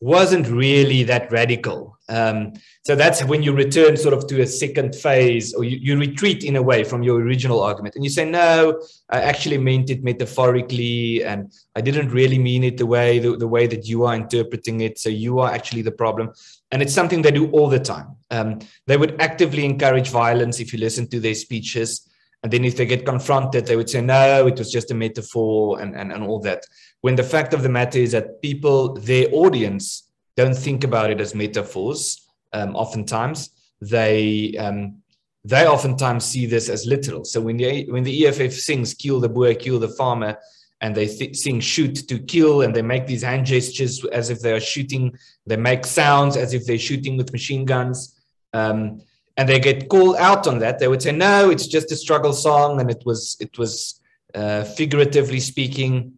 [0.00, 1.98] wasn't really that radical.
[2.10, 2.52] Um,
[2.84, 6.42] so that's when you return sort of to a second phase, or you, you, retreat
[6.44, 10.02] in a way from your original argument, and you say, "No, I actually meant it
[10.02, 14.16] metaphorically, and I didn't really mean it the way the, the way that you are
[14.16, 14.98] interpreting it.
[14.98, 16.32] So you are actually the problem."
[16.72, 18.16] And it's something they do all the time.
[18.30, 22.08] Um, they would actively encourage violence if you listen to their speeches.
[22.42, 25.80] And then if they get confronted, they would say, no, it was just a metaphor
[25.80, 26.64] and, and, and all that.
[27.02, 31.20] When the fact of the matter is that people, their audience, don't think about it
[31.20, 32.28] as metaphors.
[32.52, 35.02] Um, oftentimes, they um,
[35.44, 37.24] they oftentimes see this as literal.
[37.24, 40.38] So when the when the EFF sings "Kill the boer, kill the farmer,"
[40.80, 44.40] and they th- sing "Shoot to kill," and they make these hand gestures as if
[44.40, 45.16] they are shooting,
[45.46, 48.20] they make sounds as if they're shooting with machine guns.
[48.52, 49.00] Um,
[49.36, 52.32] and they get called out on that, they would say, "No, it's just a struggle
[52.32, 54.00] song, and it was it was
[54.34, 56.14] uh, figuratively speaking."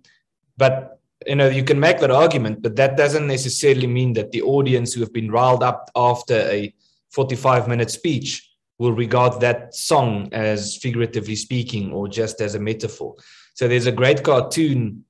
[0.57, 4.43] But you know, you can make that argument, but that doesn't necessarily mean that the
[4.43, 6.73] audience who have been riled up after a
[7.11, 13.15] 45 minute speech will regard that song as figuratively speaking or just as a metaphor.
[13.55, 15.05] So there's a great cartoon.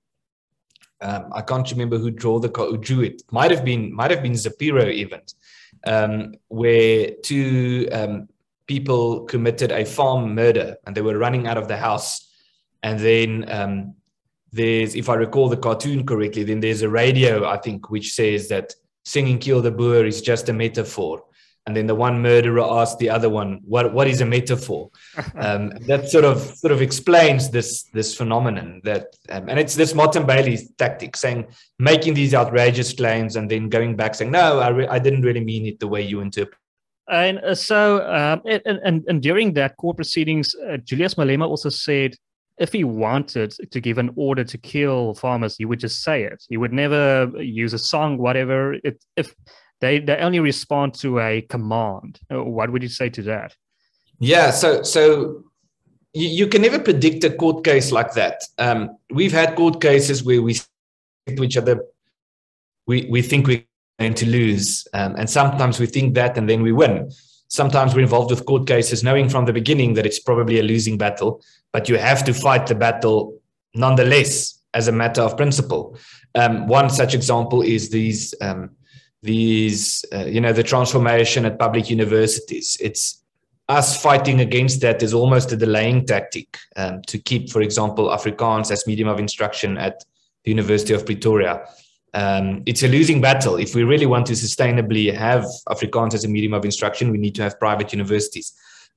[1.00, 3.22] Um, I can't remember who drew the who drew it.
[3.30, 5.20] Might have been might have been Zapiro even,
[5.86, 8.28] um, where two um,
[8.66, 12.28] people committed a farm murder and they were running out of the house,
[12.82, 13.94] and then um,
[14.52, 18.48] there's if I recall the cartoon correctly, then there's a radio I think which says
[18.48, 21.24] that singing "Kill the Boer" is just a metaphor.
[21.64, 24.90] And then the one murderer asked the other one, "What what is a metaphor?"
[25.36, 28.80] um, that sort of sort of explains this this phenomenon.
[28.84, 31.46] That um, and it's this Motte and Bailey's tactic, saying
[31.78, 35.44] making these outrageous claims and then going back saying, "No, I re- I didn't really
[35.44, 36.58] mean it the way you interpret."
[37.08, 41.68] And uh, so, um, and, and, and during that court proceedings, uh, Julius Malema also
[41.68, 42.16] said
[42.62, 46.44] if he wanted to give an order to kill farmers, he would just say it.
[46.48, 48.74] He would never use a song, whatever.
[48.74, 49.34] It, if
[49.80, 53.56] they, they only respond to a command, uh, what would you say to that?
[54.20, 55.42] Yeah, so so
[56.14, 58.44] you, you can never predict a court case like that.
[58.58, 60.54] Um, we've had court cases where we
[61.26, 61.84] to each other,
[62.86, 63.64] we, we think we're
[63.98, 67.10] going to lose, um, and sometimes we think that and then we win
[67.52, 70.96] sometimes we're involved with court cases knowing from the beginning that it's probably a losing
[70.96, 73.38] battle, but you have to fight the battle
[73.74, 75.98] nonetheless as a matter of principle.
[76.34, 78.70] Um, one such example is these, um,
[79.22, 82.78] these, uh, you know, the transformation at public universities.
[82.80, 83.22] It's
[83.68, 88.70] us fighting against that is almost a delaying tactic um, to keep, for example, Afrikaans
[88.70, 90.02] as medium of instruction at
[90.44, 91.66] the University of Pretoria
[92.14, 93.56] um, it's a losing battle.
[93.56, 97.34] If we really want to sustainably have Afrikaans as a medium of instruction, we need
[97.36, 98.52] to have private universities.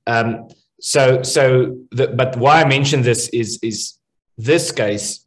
[0.06, 0.48] Um,
[0.80, 3.98] so, so, the, but why I mention this is is
[4.36, 5.26] this case.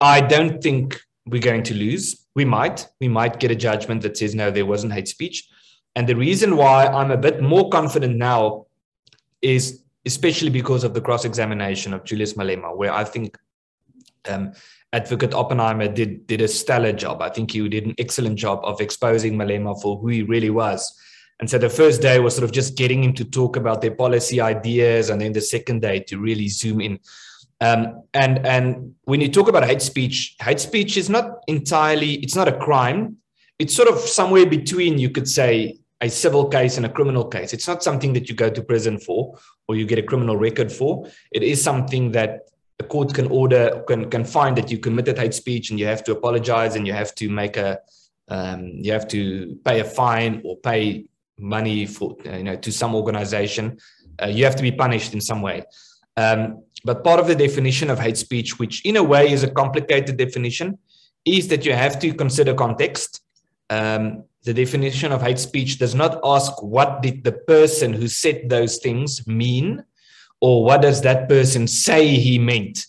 [0.00, 2.26] I don't think we're going to lose.
[2.34, 5.48] We might, we might get a judgment that says no, there wasn't hate speech.
[5.96, 8.66] And the reason why I'm a bit more confident now
[9.40, 13.38] is especially because of the cross examination of Julius Malema, where I think
[14.28, 14.52] um,
[14.94, 17.20] Advocate Oppenheimer did did a stellar job.
[17.20, 20.80] I think he did an excellent job of exposing Malema for who he really was.
[21.40, 23.94] And so the first day was sort of just getting him to talk about their
[23.94, 27.00] policy ideas, and then the second day to really zoom in.
[27.60, 32.36] Um, and and when you talk about hate speech, hate speech is not entirely it's
[32.36, 33.16] not a crime.
[33.58, 37.52] It's sort of somewhere between you could say a civil case and a criminal case.
[37.52, 40.70] It's not something that you go to prison for or you get a criminal record
[40.70, 41.08] for.
[41.32, 42.48] It is something that
[42.80, 46.02] a court can order can can find that you committed hate speech and you have
[46.04, 47.78] to apologize and you have to make a
[48.28, 51.04] um, you have to pay a fine or pay
[51.38, 53.78] money for you know to some organization.
[54.22, 55.64] Uh, you have to be punished in some way.
[56.16, 59.50] Um, but part of the definition of hate speech, which in a way is a
[59.50, 60.78] complicated definition,
[61.24, 63.22] is that you have to consider context.
[63.70, 68.48] Um, the definition of hate speech does not ask what did the person who said
[68.48, 69.84] those things mean
[70.44, 72.84] or what does that person say he meant?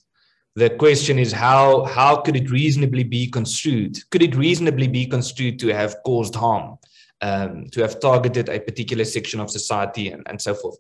[0.56, 3.94] The question is how how could it reasonably be construed?
[4.10, 6.78] Could it reasonably be construed to have caused harm
[7.22, 10.78] um, to have targeted a particular section of society and, and so forth?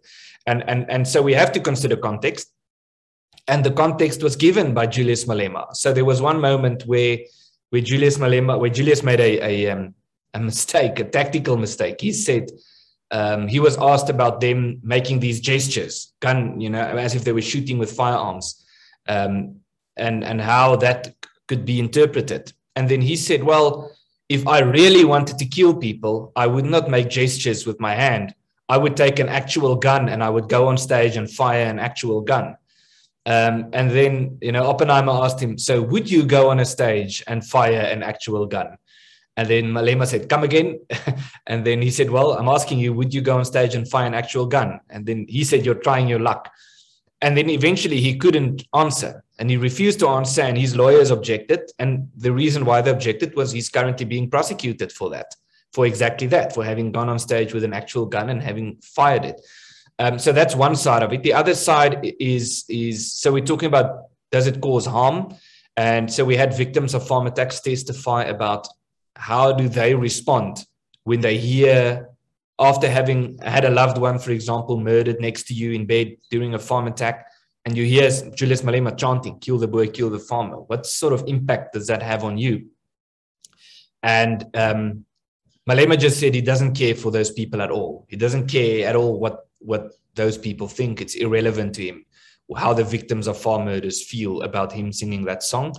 [0.47, 2.47] And, and and so we have to consider context.
[3.47, 5.63] And the context was given by Julius Malema.
[5.75, 7.19] So there was one moment where
[7.69, 9.95] where Julius Malema where Julius made a, a um,
[10.33, 12.01] a mistake, a tactical mistake.
[12.01, 12.51] He said
[13.11, 17.31] um, he was asked about them making these gestures, gun, you know, as if they
[17.31, 18.65] were shooting with firearms,
[19.07, 19.57] um,
[19.97, 21.13] and and how that
[21.47, 22.51] could be interpreted.
[22.75, 23.91] And then he said, "Well,
[24.27, 28.33] if I really wanted to kill people, I would not make gestures with my hand.
[28.67, 31.79] I would take an actual gun and I would go on stage and fire an
[31.79, 32.57] actual gun."
[33.27, 37.23] Um, and then, you know, Oppenheimer asked him, "So would you go on a stage
[37.27, 38.77] and fire an actual gun?"
[39.37, 40.79] And then Malema said, Come again.
[41.47, 44.07] and then he said, Well, I'm asking you, would you go on stage and fire
[44.07, 44.79] an actual gun?
[44.89, 46.49] And then he said, You're trying your luck.
[47.21, 51.71] And then eventually he couldn't answer and he refused to answer, and his lawyers objected.
[51.77, 55.35] And the reason why they objected was he's currently being prosecuted for that,
[55.73, 59.25] for exactly that, for having gone on stage with an actual gun and having fired
[59.25, 59.41] it.
[59.99, 61.23] Um, so that's one side of it.
[61.23, 65.35] The other side is is so we're talking about does it cause harm?
[65.77, 68.67] And so we had victims of farm attacks testify about
[69.15, 70.65] how do they respond
[71.03, 72.09] when they hear
[72.59, 76.53] after having had a loved one, for example, murdered next to you in bed during
[76.53, 77.27] a farm attack,
[77.65, 80.57] and you hear Julius Malema chanting, kill the Boer, kill the farmer.
[80.57, 82.67] What sort of impact does that have on you?
[84.03, 85.05] And um,
[85.67, 88.05] Malema just said he doesn't care for those people at all.
[88.07, 91.01] He doesn't care at all what, what those people think.
[91.01, 92.05] It's irrelevant to him
[92.55, 95.73] how the victims of farm murders feel about him singing that song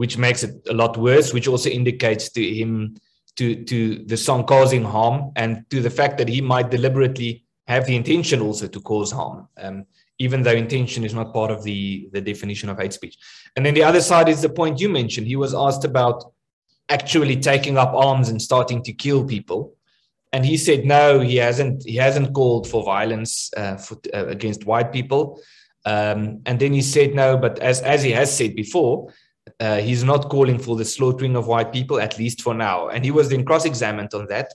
[0.00, 2.96] which makes it a lot worse, which also indicates to him
[3.36, 7.84] to, to the song causing harm and to the fact that he might deliberately have
[7.84, 9.84] the intention also to cause harm, um,
[10.18, 13.18] even though intention is not part of the, the definition of hate speech.
[13.56, 15.26] And then the other side is the point you mentioned.
[15.26, 16.32] He was asked about
[16.88, 19.76] actually taking up arms and starting to kill people.
[20.32, 21.84] And he said no, he hasn't.
[21.84, 25.42] He hasn't called for violence uh, for, uh, against white people.
[25.84, 29.12] Um, and then he said no, but as as he has said before,
[29.58, 32.88] uh, he's not calling for the slaughtering of white people, at least for now.
[32.88, 34.54] And he was then cross examined on that.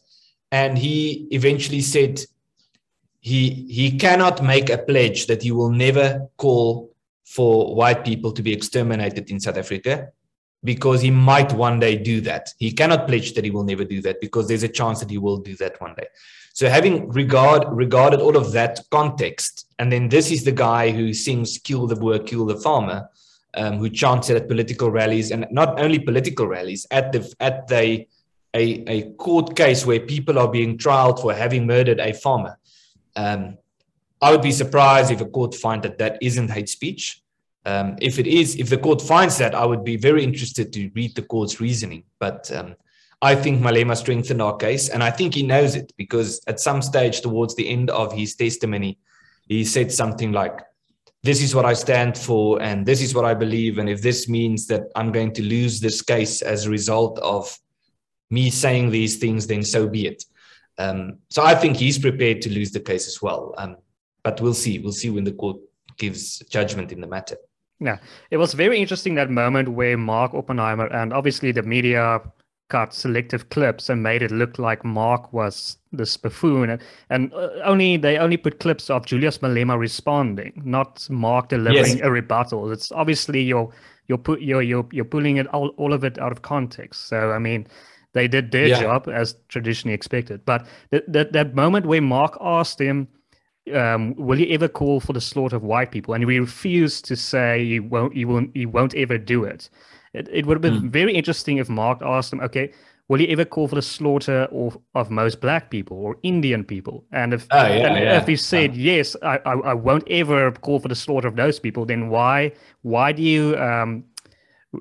[0.51, 2.21] And he eventually said
[3.19, 6.91] he, he cannot make a pledge that he will never call
[7.25, 10.09] for white people to be exterminated in South Africa
[10.63, 12.49] because he might one day do that.
[12.57, 15.17] He cannot pledge that he will never do that because there's a chance that he
[15.17, 16.07] will do that one day.
[16.53, 21.13] So having regard regarded all of that context, and then this is the guy who
[21.13, 23.09] sings "Kill the Boer, kill the farmer,"
[23.55, 28.07] um, who chanted at political rallies and not only political rallies at the at the
[28.53, 32.57] a, a court case where people are being trialed for having murdered a farmer.
[33.15, 33.57] Um,
[34.21, 37.21] I would be surprised if a court find that that isn't hate speech.
[37.65, 40.89] Um, if it is, if the court finds that, I would be very interested to
[40.95, 42.03] read the court's reasoning.
[42.19, 42.75] But um,
[43.21, 46.81] I think Malema strengthened our case, and I think he knows it because at some
[46.81, 48.99] stage towards the end of his testimony,
[49.47, 50.59] he said something like,
[51.25, 53.79] this is what I stand for and this is what I believe.
[53.79, 57.57] And if this means that I'm going to lose this case as a result of
[58.29, 60.23] me saying these things, then so be it.
[60.77, 63.55] Um, so I think he's prepared to lose the case as well.
[63.57, 63.77] Um,
[64.21, 64.77] but we'll see.
[64.77, 65.57] We'll see when the court
[65.97, 67.37] gives judgment in the matter.
[67.79, 67.97] Yeah,
[68.29, 72.21] it was very interesting that moment where Mark Oppenheimer and obviously the media
[72.69, 77.49] cut selective clips and made it look like Mark was this buffoon, and, and uh,
[77.63, 82.01] only they only put clips of Julius Malema responding, not Mark delivering yes.
[82.01, 82.71] a rebuttal.
[82.71, 83.71] It's obviously you're
[84.07, 87.07] you're put you're you're you're pulling it all, all of it out of context.
[87.07, 87.67] So I mean,
[88.13, 88.81] they did their yeah.
[88.81, 90.43] job as traditionally expected.
[90.45, 93.07] But that that that moment where Mark asked him.
[93.73, 96.13] Um, will you ever call for the slaughter of white people?
[96.13, 98.13] And he refused to say he won't.
[98.13, 98.51] He won't.
[98.55, 99.71] He won't ever do it
[100.15, 100.89] It, it would have been mm.
[100.89, 102.71] very interesting if Mark asked him, okay,
[103.07, 107.05] will you ever call for the slaughter of, of most black people or Indian people?
[107.11, 108.17] And if oh, yeah, and yeah.
[108.17, 111.59] if he said yes, I, I, I won't ever call for the slaughter of those
[111.59, 112.51] people, then why
[112.81, 114.03] why do you um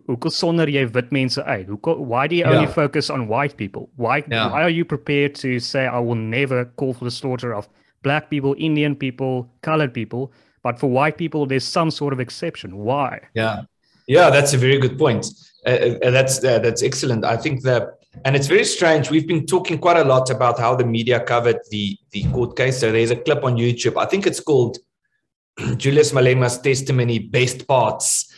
[0.08, 1.68] hoekom sonder jy wit mense uit?
[1.82, 2.72] why do you only yeah.
[2.72, 3.90] focus on white people?
[3.96, 7.68] Why why are you prepared to say I will never call for the slaughter of
[8.02, 10.32] black people, Indian people, colored people,
[10.62, 12.76] but for white people there's some sort of exception.
[12.76, 13.20] Why?
[13.34, 13.62] Yeah.
[14.06, 15.26] Yeah, that's a very good point.
[15.66, 17.24] Uh, uh, that's uh, that's excellent.
[17.24, 19.10] I think that and it's very strange.
[19.10, 22.78] We've been talking quite a lot about how the media covered the the court case.
[22.78, 23.96] So there's a clip on YouTube.
[23.96, 24.78] I think it's called
[25.76, 28.30] Julius Malema's testimony best parts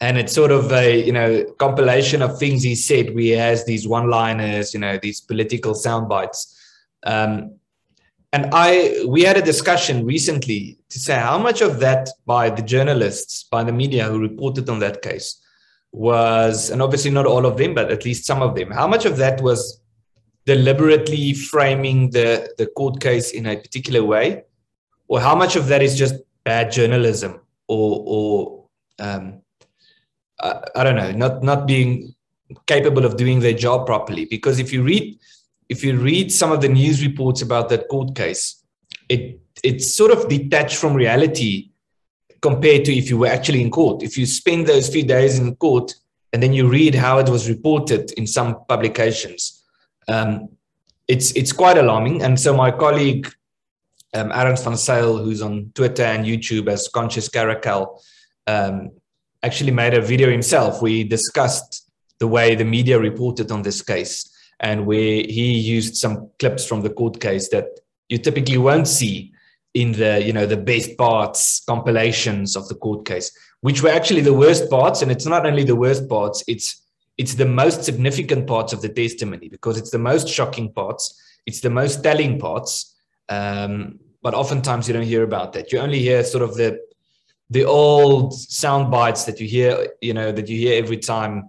[0.00, 3.86] and it's sort of a you know compilation of things he said he has these
[3.86, 6.56] one liners you know these political sound bites
[7.06, 7.54] um,
[8.32, 12.62] and i we had a discussion recently to say how much of that by the
[12.62, 15.28] journalists by the media who reported on that case
[15.92, 19.04] was and obviously not all of them but at least some of them how much
[19.04, 19.80] of that was
[20.46, 24.44] deliberately framing the the court case in a particular way
[25.08, 26.14] or how much of that is just
[26.44, 28.64] bad journalism or or
[29.00, 29.40] um,
[30.40, 32.14] uh, I don't know, not not being
[32.66, 34.26] capable of doing their job properly.
[34.26, 35.18] Because if you read
[35.68, 38.62] if you read some of the news reports about that court case,
[39.08, 41.70] it it's sort of detached from reality
[42.42, 44.02] compared to if you were actually in court.
[44.02, 45.94] If you spend those few days in court
[46.32, 49.64] and then you read how it was reported in some publications,
[50.06, 50.50] um,
[51.08, 52.22] it's it's quite alarming.
[52.22, 53.32] And so my colleague
[54.12, 58.02] um, Ernst van Zyl, who's on Twitter and YouTube as Conscious Caracal,
[58.46, 58.90] um,
[59.42, 60.82] actually made a video himself.
[60.82, 66.30] We discussed the way the media reported on this case and where he used some
[66.38, 67.66] clips from the court case that
[68.08, 69.33] you typically won't see
[69.74, 73.30] in the you know the best parts compilations of the court case
[73.64, 75.00] which were actually the worst parts.
[75.00, 76.82] And it's not only the worst parts it's
[77.16, 81.02] it's the most significant parts of the testimony because it's the most shocking parts.
[81.46, 82.94] It's the most telling parts.
[83.30, 85.72] Um, but oftentimes you don't hear about that.
[85.72, 86.78] You only hear sort of the
[87.48, 91.48] the old sound bites that you hear, you know, that you hear every time,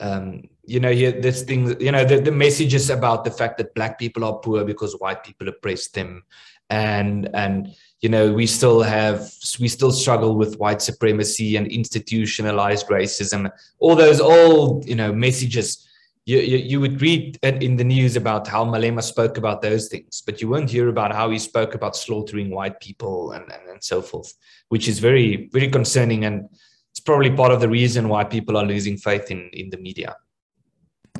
[0.00, 3.74] um, you know, hear this thing, you know, the, the messages about the fact that
[3.74, 6.24] black people are poor because white people oppress them.
[6.70, 12.88] And, and, you know, we still have, we still struggle with white supremacy and institutionalized
[12.88, 15.86] racism, all those old, you know, messages
[16.26, 20.22] you, you, you, would read in the news about how Malema spoke about those things,
[20.24, 23.84] but you won't hear about how he spoke about slaughtering white people and, and, and
[23.84, 24.32] so forth,
[24.70, 26.24] which is very, very concerning.
[26.24, 26.48] And
[26.90, 30.16] it's probably part of the reason why people are losing faith in, in the media.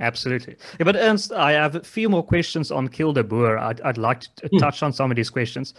[0.01, 0.57] Absolutely.
[0.80, 3.59] Yeah, but Ernst, I have a few more questions on Kill the Boer.
[3.59, 4.59] I'd, I'd like to hmm.
[4.59, 5.74] touch on some of these questions.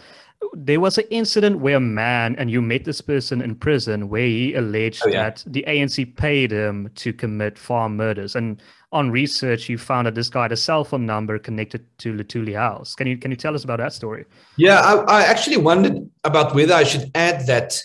[0.54, 4.26] There was an incident where a man, and you met this person in prison, where
[4.26, 5.24] he alleged oh, yeah.
[5.24, 8.36] that the ANC paid him to commit farm murders.
[8.36, 12.14] And on research, you found that this guy had a cell phone number connected to
[12.14, 12.94] Luthuli House.
[12.94, 14.24] Can you can you tell us about that story?
[14.56, 17.78] Yeah, I, I actually wondered about whether I should add that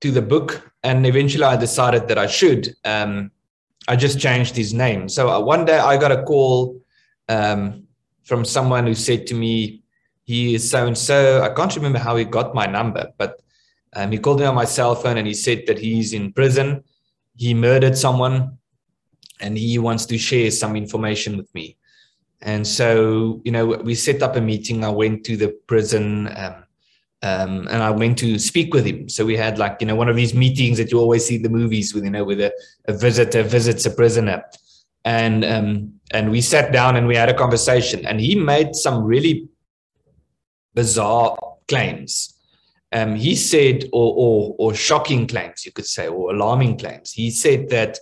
[0.00, 2.74] to the book, and eventually I decided that I should.
[2.84, 3.30] Um,
[3.88, 5.08] I just changed his name.
[5.08, 6.80] So uh, one day I got a call
[7.28, 7.84] um,
[8.24, 9.82] from someone who said to me,
[10.24, 13.40] "He is so and so." I can't remember how he got my number, but
[13.94, 16.84] um, he called me on my cell phone and he said that he's in prison.
[17.36, 18.58] He murdered someone
[19.40, 21.76] and he wants to share some information with me.
[22.42, 24.84] And so, you know, we set up a meeting.
[24.84, 26.65] I went to the prison um,
[27.22, 29.08] um, and I went to speak with him.
[29.08, 31.42] So we had like, you know, one of these meetings that you always see in
[31.42, 32.52] the movies with, you know, with a,
[32.86, 34.44] a visitor visits a prisoner.
[35.04, 38.04] And um, and we sat down and we had a conversation.
[38.06, 39.48] And he made some really
[40.74, 41.36] bizarre
[41.68, 42.34] claims.
[42.92, 47.12] Um, he said, or, or or shocking claims, you could say, or alarming claims.
[47.12, 47.98] He said that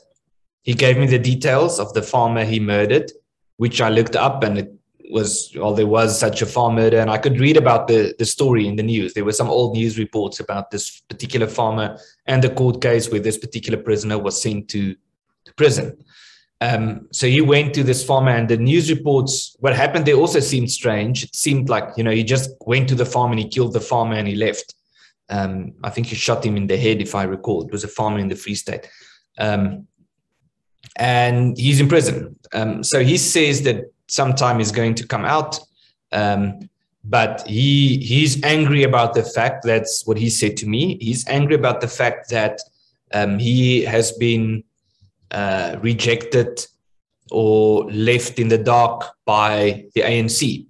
[0.63, 3.13] he gave me the details of the farmer he murdered,
[3.59, 4.73] which I looked up and it
[5.11, 8.25] was, well, there was such a farm murder and I could read about the, the
[8.25, 9.15] story in the news.
[9.15, 13.21] There were some old news reports about this particular farmer and the court case where
[13.21, 14.95] this particular prisoner was sent to,
[15.45, 15.97] to prison.
[16.61, 20.41] Um, so he went to this farmer and the news reports, what happened there also
[20.41, 21.25] seemed strange.
[21.25, 23.81] It seemed like, you know, he just went to the farm and he killed the
[23.81, 24.75] farmer and he left.
[25.29, 27.65] Um, I think he shot him in the head, if I recall.
[27.65, 28.89] It was a farmer in the Free State.
[29.39, 29.87] Um,
[30.97, 32.37] and he's in prison.
[32.53, 35.59] Um, so he says that sometime is going to come out.
[36.13, 36.69] Um,
[37.05, 40.97] but he he's angry about the fact that's what he said to me.
[41.01, 42.61] He's angry about the fact that
[43.13, 44.65] um, he has been
[45.31, 46.67] uh, rejected
[47.31, 50.67] or left in the dark by the ANC.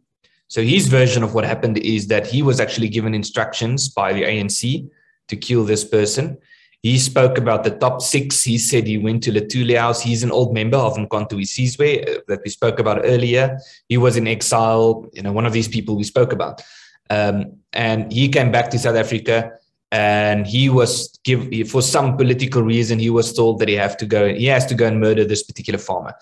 [0.49, 4.23] So his version of what happened is that he was actually given instructions by the
[4.23, 4.89] ANC
[5.29, 6.39] to kill this person
[6.85, 8.43] He spoke about the top six.
[8.45, 10.03] He said he went to Luthuli House.
[10.03, 13.59] He's an old member of Mkhonto weSizwe uh, that we spoke about earlier.
[13.89, 16.61] He was in exile, you know, one of these people we spoke about.
[17.09, 19.53] Um, and he came back to South Africa
[19.93, 24.07] and he was give for some political reason he was told that he have to
[24.07, 26.15] go he has to go and murder this particular farmer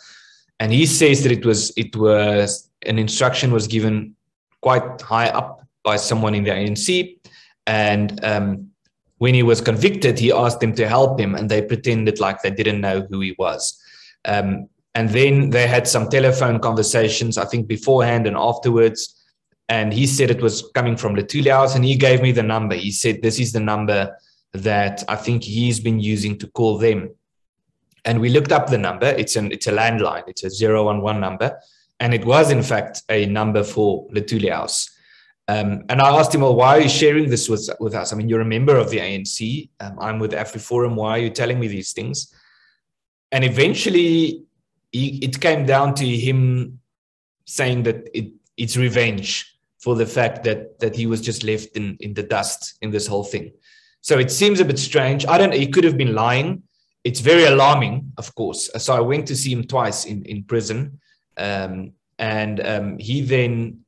[0.60, 4.14] and he says that it was it was an instruction was given
[4.60, 7.18] quite high up by someone in the ANC
[7.66, 8.71] and um,
[9.22, 12.50] when he was convicted, he asked them to help him, and they pretended like they
[12.50, 13.80] didn't know who he was.
[14.24, 19.14] Um, and then they had some telephone conversations, I think beforehand and afterwards.
[19.68, 22.74] And he said it was coming from Luthuli House, and he gave me the number.
[22.74, 24.18] He said, This is the number
[24.54, 27.14] that I think he's been using to call them.
[28.04, 29.06] And we looked up the number.
[29.06, 31.60] It's an it's a landline, it's a 011 number.
[32.00, 34.90] And it was, in fact, a number for Luthuli House.
[35.48, 38.12] Um, and I asked him, well, why are you sharing this with, with us?
[38.12, 39.68] I mean, you're a member of the ANC.
[39.80, 40.94] Um, I'm with AfriForum.
[40.94, 42.32] Why are you telling me these things?
[43.32, 44.44] And eventually,
[44.92, 46.80] he, it came down to him
[47.44, 51.96] saying that it, it's revenge for the fact that that he was just left in,
[51.98, 53.52] in the dust in this whole thing.
[54.00, 55.26] So it seems a bit strange.
[55.26, 55.52] I don't.
[55.52, 56.62] He could have been lying.
[57.04, 58.70] It's very alarming, of course.
[58.78, 61.00] So I went to see him twice in in prison,
[61.36, 63.80] um, and um, he then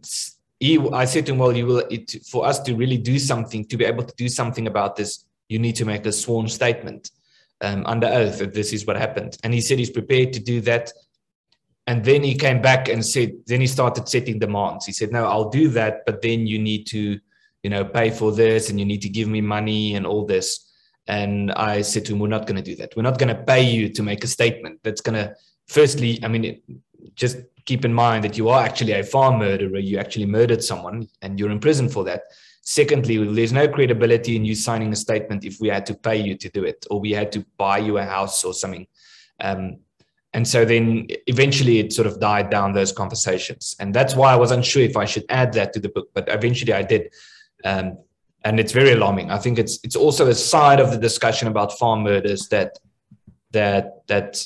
[0.64, 3.66] he, I said to him, well, you will, it, for us to really do something,
[3.66, 7.10] to be able to do something about this, you need to make a sworn statement
[7.60, 9.36] um, under oath that this is what happened.
[9.44, 10.90] And he said he's prepared to do that.
[11.86, 14.86] And then he came back and said, then he started setting demands.
[14.86, 17.20] He said, no, I'll do that, but then you need to,
[17.62, 20.72] you know, pay for this and you need to give me money and all this.
[21.06, 22.96] And I said to him, we're not going to do that.
[22.96, 24.80] We're not going to pay you to make a statement.
[24.82, 25.36] That's going to,
[25.68, 26.62] firstly, I mean,
[27.14, 29.78] just keep in mind that you are actually a farm murderer.
[29.78, 32.22] You actually murdered someone and you're in prison for that.
[32.62, 36.34] Secondly, there's no credibility in you signing a statement if we had to pay you
[36.36, 38.86] to do it or we had to buy you a house or something.
[39.40, 39.78] Um,
[40.32, 43.76] and so then eventually it sort of died down those conversations.
[43.78, 46.28] And that's why I was unsure if I should add that to the book, but
[46.28, 47.12] eventually I did.
[47.64, 47.98] Um,
[48.44, 49.30] and it's very alarming.
[49.30, 52.78] I think it's it's also a side of the discussion about farm murders that
[53.52, 54.44] that that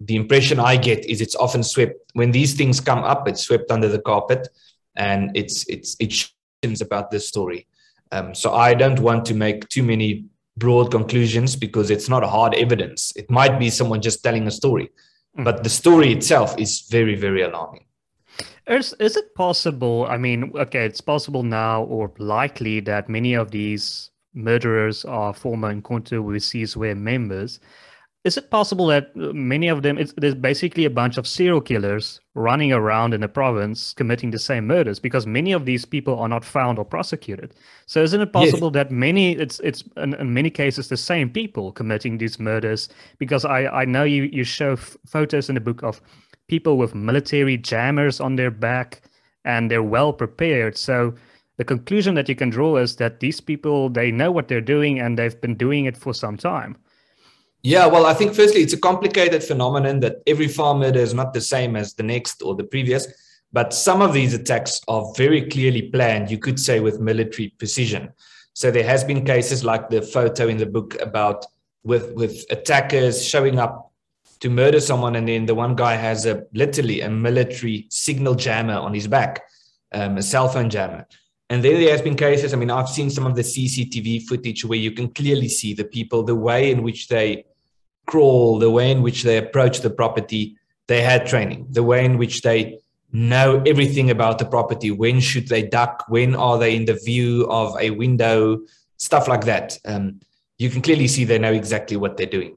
[0.00, 3.28] the impression I get is it's often swept when these things come up.
[3.28, 4.48] It's swept under the carpet,
[4.96, 7.66] and it's it's it's about this story.
[8.12, 10.24] Um, so I don't want to make too many
[10.56, 13.12] broad conclusions because it's not hard evidence.
[13.16, 14.90] It might be someone just telling a story,
[15.36, 15.44] mm.
[15.44, 17.84] but the story itself is very very alarming.
[18.68, 20.06] Is, is it possible?
[20.08, 25.74] I mean, okay, it's possible now or likely that many of these murderers are former
[25.74, 27.60] Mkhonto weSizwe members
[28.28, 31.62] is it possible that uh, many of them it's, there's basically a bunch of serial
[31.62, 36.18] killers running around in the province committing the same murders because many of these people
[36.18, 37.54] are not found or prosecuted?
[37.86, 38.74] So isn't it possible yes.
[38.74, 42.90] that many it's it's in, in, many cases the same people committing these murders?
[43.18, 46.02] Because i i know you you show f- photos in the book of
[46.48, 49.00] people with military jammers on their back
[49.44, 50.76] and they're well prepared.
[50.76, 51.14] So
[51.56, 55.00] the conclusion that you can draw is that these people they know what they're doing
[55.00, 56.76] and they've been doing it for some time
[57.62, 61.32] yeah, well, I think firstly, it's a complicated phenomenon that every farm murder is not
[61.32, 63.06] the same as the next or the previous.
[63.52, 68.12] But some of these attacks are very clearly planned, you could say, with military precision.
[68.52, 71.46] So there has been cases like the photo in the book about
[71.84, 73.92] with with attackers showing up
[74.40, 78.74] to murder someone, and then the one guy has a literally a military signal jammer
[78.74, 79.42] on his back,
[79.92, 81.06] um, a cell phone jammer.
[81.50, 82.52] And then there has been cases.
[82.52, 85.84] I mean, I've seen some of the CCTV footage where you can clearly see the
[85.84, 87.46] people, the way in which they
[88.06, 90.56] crawl, the way in which they approach the property.
[90.88, 92.80] They had training, the way in which they
[93.12, 94.90] know everything about the property.
[94.90, 96.04] When should they duck?
[96.08, 98.60] When are they in the view of a window?
[98.98, 99.78] Stuff like that.
[99.86, 100.20] Um,
[100.58, 102.56] you can clearly see they know exactly what they're doing.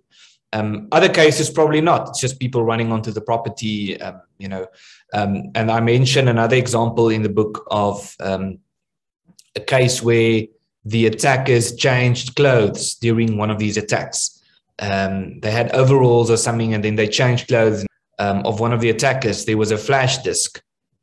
[0.54, 2.10] Um, other cases, probably not.
[2.10, 4.66] It's just people running onto the property, um, you know.
[5.14, 8.60] Um, and I mentioned another example in the book of um,
[9.56, 10.44] a case where
[10.86, 14.42] the attackers changed clothes during one of these attacks.
[14.80, 17.86] Um, they had overalls or something, and then they changed clothes
[18.18, 19.46] um, of one of the attackers.
[19.46, 20.62] There was a flash disk,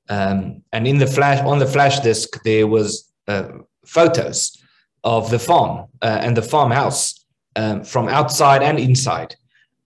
[0.08, 3.48] um, and in the flash on the flash disk there was uh,
[3.86, 4.58] photos
[5.04, 7.24] of the farm uh, and the farmhouse
[7.56, 9.36] um, from outside and inside.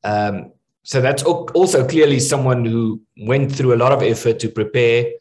[0.05, 0.53] Um,
[0.85, 5.13] so that's also clearly someone who went through a lot of effort to prepare,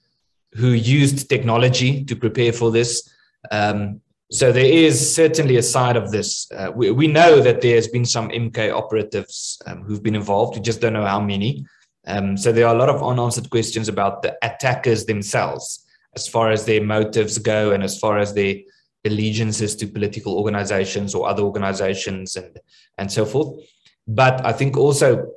[0.54, 3.08] who used technology to prepare for this,
[3.50, 6.50] um, so there is certainly a side of this.
[6.52, 10.56] Uh, we, we know that there's been some MK operatives um, who've been involved.
[10.56, 11.66] We just don't know how many.
[12.08, 15.86] Um, so there are a lot of unanswered questions about the attackers themselves,
[16.16, 18.56] as far as their motives go, and as far as their
[19.04, 22.58] allegiances to political organizations or other organizations and
[22.98, 23.60] and so forth.
[24.08, 25.28] But I think also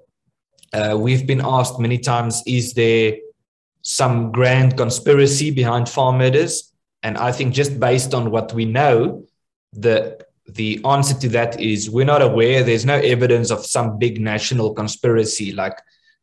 [0.72, 3.16] uh, we've been asked many times: Is there
[3.82, 6.73] some grand conspiracy behind farm murders?
[7.04, 9.24] And I think just based on what we know,
[9.72, 12.62] the the answer to that is we're not aware.
[12.62, 15.78] There's no evidence of some big national conspiracy like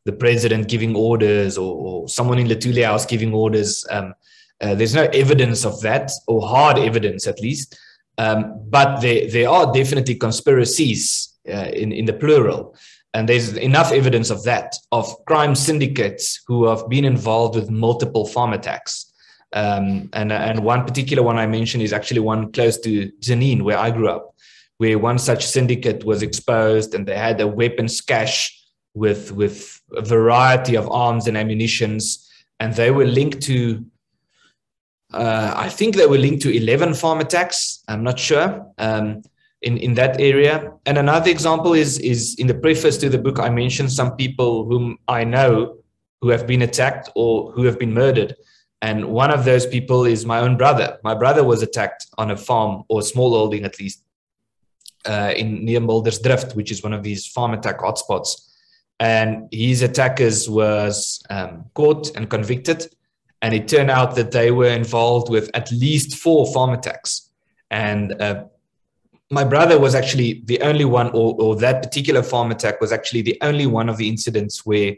[0.06, 3.86] the president giving orders or, or someone in Luthuli House giving orders.
[3.90, 4.14] Um,
[4.60, 7.80] uh, there's no evidence of that, or hard evidence at least.
[8.18, 12.76] Um, but there, there are definitely conspiracies uh, in, in the plural.
[13.14, 18.26] And there's enough evidence of that, of crime syndicates who have been involved with multiple
[18.28, 19.11] farm attacks.
[19.54, 23.78] Um, and, and one particular one I mentioned is actually one close to Janine, where
[23.78, 24.36] I grew up,
[24.78, 28.58] where one such syndicate was exposed and they had a weapons cache
[28.94, 32.30] with, with a variety of arms and ammunitions.
[32.60, 33.86] And they were linked to
[35.14, 37.84] uh, I think they were linked to 11 farm attacks.
[37.88, 39.24] I'm not sure um,
[39.62, 40.72] in, in that area.
[40.86, 44.66] And another example is, is in the preface to the book, I mentioned some people
[44.66, 45.78] whom I know
[46.22, 48.36] who have been attacked or who have been murdered.
[48.82, 50.98] And one of those people is my own brother.
[51.04, 54.04] My brother was attacked on a farm or small holding at least
[55.06, 58.48] uh, in near Muldersdrift, which is one of these farm attack hotspots.
[59.00, 62.90] And his attackers was um, caught and convicted
[63.42, 67.30] and it turned out that they were involved with at least four farm attacks.
[67.72, 68.46] And uh,
[69.32, 73.24] my brother was actually the only one, or, or that particular farm attack was actually
[73.24, 74.96] the only one of the incidents where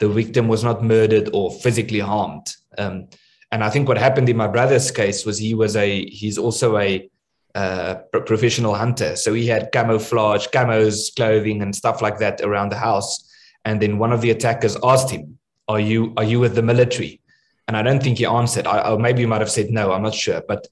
[0.00, 2.56] the victim was not murdered or physically harmed.
[2.78, 3.08] Um,
[3.52, 6.76] and I think what happened in my brother's case was he was a he's also
[6.78, 7.08] a
[7.54, 12.76] uh, professional hunter, so he had camouflage, camos, clothing, and stuff like that around the
[12.76, 13.30] house.
[13.64, 17.20] And then one of the attackers asked him, "Are you are you with the military?"
[17.68, 18.66] And I don't think he answered.
[18.66, 19.92] I, or maybe he might have said no.
[19.92, 20.42] I'm not sure.
[20.46, 20.66] But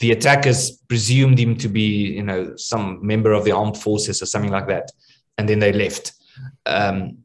[0.00, 4.26] the attackers presumed him to be, you know, some member of the armed forces or
[4.26, 4.90] something like that,
[5.38, 6.12] and then they left.
[6.66, 7.18] Um,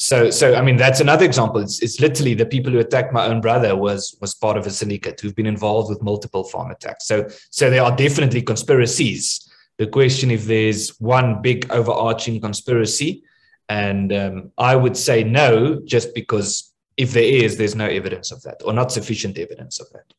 [0.00, 1.60] so, so I mean, that's another example.
[1.60, 4.70] It's, it's literally the people who attacked my own brother was was part of a
[4.70, 7.08] syndicate who've been involved with multiple farm attacks.
[7.08, 9.50] So, so there are definitely conspiracies.
[9.76, 13.24] The question if there's one big overarching conspiracy,
[13.68, 18.40] and um, I would say no, just because if there is, there's no evidence of
[18.42, 20.14] that or not sufficient evidence of that.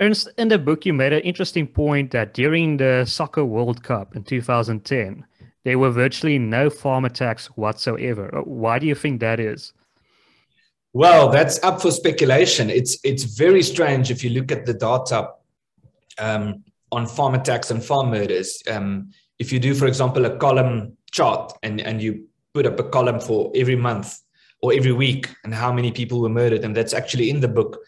[0.00, 4.14] Ernst, in the book, you made an interesting point that during the Soccer World Cup
[4.14, 5.24] in 2010,
[5.64, 8.34] there were virtually no farm attacks whatsoever.
[8.34, 9.72] Uh, why do you think that is?
[10.92, 12.68] Well, that's up for speculation.
[12.68, 15.30] It's it's very strange if you look at the data
[16.18, 18.62] um, on farm attacks and farm murders.
[18.68, 22.84] Um, if you do, for example, a column chart and, and you put up a
[22.84, 24.20] column for every month
[24.60, 26.64] or every week and how many people were murdered.
[26.64, 27.78] And that's actually in the book.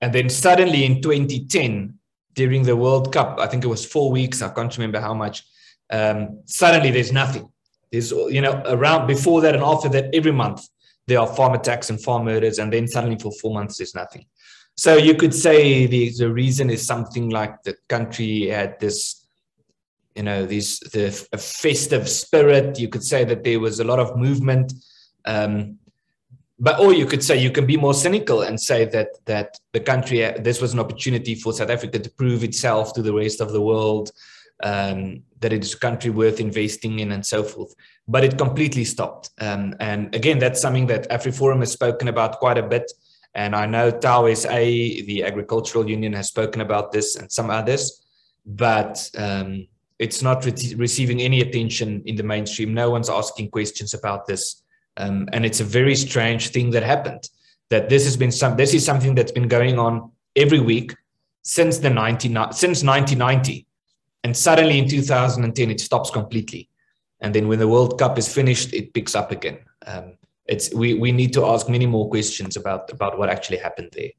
[0.00, 1.98] And then suddenly in 2010,
[2.34, 5.42] during the World Cup, I think it was four weeks, I can't remember how much,
[5.90, 7.50] um, suddenly there's nothing.
[7.90, 10.66] There's, you know, around before that and after that, every month
[11.06, 12.58] there are farm attacks and farm murders.
[12.58, 14.26] And then suddenly for four months, there's nothing.
[14.76, 19.26] So you could say the, the reason is something like the country had this,
[20.14, 22.78] you know, this the festive spirit.
[22.78, 24.72] You could say that there was a lot of movement.
[25.24, 25.78] Um,
[26.58, 29.80] but or you could say you can be more cynical and say that that the
[29.80, 33.52] country this was an opportunity for South Africa to prove itself to the rest of
[33.52, 34.10] the world
[34.62, 37.74] um, that it is a country worth investing in and so forth.
[38.08, 39.30] But it completely stopped.
[39.40, 42.90] Um, and again, that's something that AfriForum has spoken about quite a bit.
[43.34, 48.02] And I know TAU SA, the Agricultural Union, has spoken about this and some others,
[48.46, 49.66] but um,
[49.98, 52.72] it's not re- receiving any attention in the mainstream.
[52.72, 54.62] No one's asking questions about this.
[54.96, 57.28] Um, and it's a very strange thing that happened.
[57.68, 58.56] That this has been some.
[58.56, 60.94] This is something that's been going on every week
[61.42, 63.65] since the 19, since 1990,
[64.26, 66.68] and suddenly in 2010 it stops completely,
[67.20, 69.58] and then when the World Cup is finished, it picks up again.
[69.86, 70.14] Um,
[70.46, 74.10] it's we we need to ask many more questions about about what actually happened there.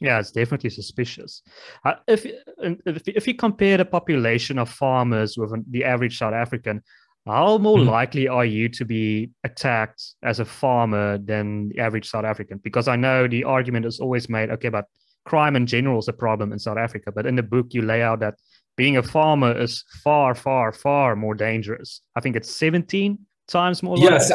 [0.00, 1.42] Yeah, it's definitely suspicious.
[1.82, 2.26] Uh, if,
[2.58, 6.82] if if you compare the population of farmers with the average South African,
[7.26, 7.86] how more mm.
[7.86, 12.58] likely are you to be attacked as a farmer than the average South African?
[12.58, 14.84] Because I know the argument is always made, okay, but
[15.24, 17.12] crime in general is a problem in South Africa.
[17.12, 18.34] But in the book, you lay out that
[18.78, 22.00] being a farmer is far, far, far more dangerous.
[22.14, 23.18] I think it's 17
[23.48, 23.98] times more.
[23.98, 24.32] Yes.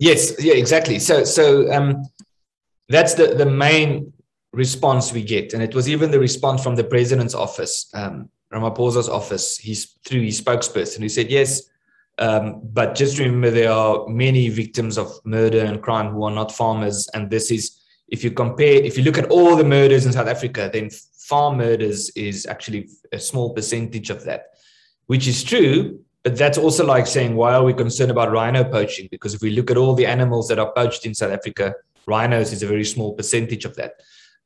[0.00, 0.42] yes.
[0.42, 0.98] Yeah, exactly.
[0.98, 2.02] So, so um,
[2.88, 4.12] that's the, the main
[4.52, 5.54] response we get.
[5.54, 10.22] And it was even the response from the president's office, um, Ramaphosa's office, he's through
[10.22, 11.62] his spokesperson, who said, yes,
[12.18, 16.50] um, but just remember, there are many victims of murder and crime who are not
[16.50, 17.08] farmers.
[17.14, 20.26] And this is, if you compare, if you look at all the murders in South
[20.26, 20.90] Africa, then
[21.30, 24.42] farm murders is actually a small percentage of that,
[25.06, 26.00] which is true.
[26.24, 29.08] But that's also like saying, why are we concerned about rhino poaching?
[29.10, 31.74] Because if we look at all the animals that are poached in South Africa,
[32.06, 33.92] rhinos is a very small percentage of that.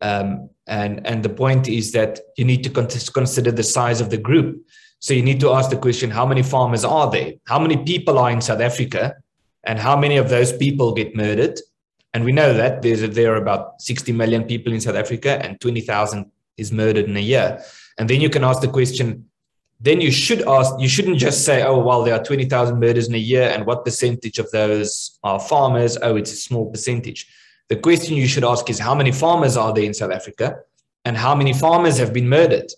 [0.01, 4.19] Um, and, and the point is that you need to consider the size of the
[4.29, 4.63] group.
[5.01, 7.33] So you need to ask the question how many farmers are there?
[7.47, 9.17] How many people are in South Africa?
[9.65, 11.59] And how many of those people get murdered?
[12.13, 16.31] And we know that there are about 60 million people in South Africa and 20,000
[16.57, 17.63] is murdered in a year.
[17.99, 19.29] And then you can ask the question,
[19.81, 23.15] then you should ask, you shouldn't just say, oh, well, there are 20,000 murders in
[23.15, 23.51] a year.
[23.51, 25.99] And what percentage of those are farmers?
[26.01, 27.29] Oh, it's a small percentage.
[27.69, 30.57] The question you should ask is how many farmers are there in South Africa
[31.05, 32.71] and how many farmers have been murdered?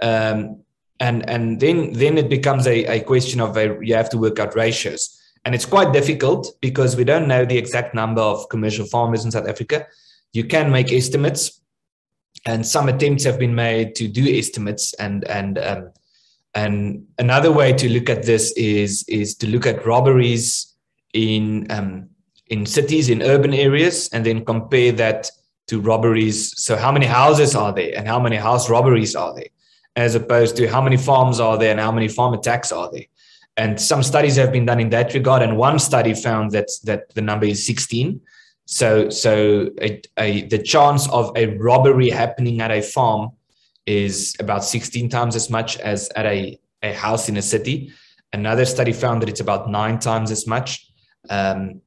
[0.00, 0.60] Um,
[1.00, 4.38] and and then, then it becomes a, a question of a, you have to work
[4.38, 5.18] out ratios.
[5.44, 9.30] And it's quite difficult because we don't know the exact number of commercial farmers in
[9.30, 9.86] South Africa.
[10.32, 11.60] You can make estimates,
[12.46, 14.94] and some attempts have been made to do estimates.
[14.94, 15.92] And and um,
[16.54, 20.74] and another way to look at this is is to look at robberies
[21.12, 22.08] in um,
[22.48, 25.30] in cities in urban areas, and then compare that
[25.66, 26.54] to robberies.
[26.62, 29.48] So how many houses are there, and how many house robberies are there,
[29.96, 33.04] as opposed to how many farms are there and how many farm attacks are there
[33.58, 37.12] and some studies have been done in that regard and one study found that that
[37.14, 38.20] the number is 16
[38.70, 43.30] so so a, a, the chance of a robbery happening at a farm
[43.86, 47.90] is about 16 times as much as at a, a house in a city.
[48.30, 50.86] Another study found that it's about nine times as much.
[51.30, 51.80] Um,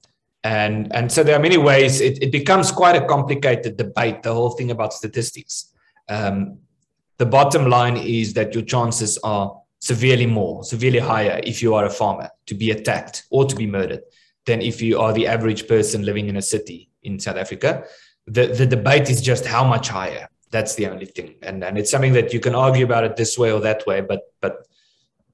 [0.44, 2.02] and and so there are many ways.
[2.02, 5.72] It, it becomes quite a complicated debate the whole thing about statistics.
[6.10, 6.58] Um,
[7.20, 11.86] the bottom line is that your chances are severely more, severely higher if you are
[11.86, 14.02] a farmer to be attacked or to be murdered
[14.52, 17.86] than if you are the average person living in a city in South Africa.
[18.28, 20.28] The, the debate is just how much higher.
[20.52, 21.36] That's the only thing.
[21.42, 24.02] And, and it's something that you can argue about it this way or that way,
[24.02, 24.68] but, but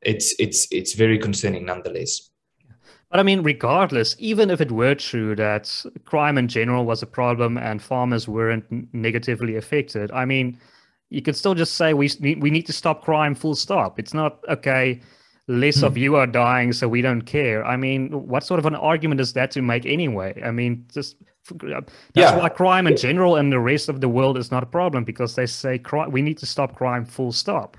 [0.01, 2.29] it's, it's, it's very concerning nonetheless.
[3.09, 5.63] But I mean, regardless, even if it were true that
[6.05, 10.59] crime in general was a problem and farmers weren't negatively affected, I mean,
[11.09, 14.39] you could still just say we we need to stop crime full stop it's not
[14.49, 14.99] okay
[15.47, 15.99] less of hmm.
[15.99, 17.65] you are dying so we don't care.
[17.65, 20.39] I mean what sort of an argument is that to make anyway?
[20.43, 21.15] I mean just
[21.51, 22.37] uh, that's yeah.
[22.37, 25.35] why crime in general and the rest of the world is not a problem because
[25.35, 27.77] they say crime, we need to stop crime full stop.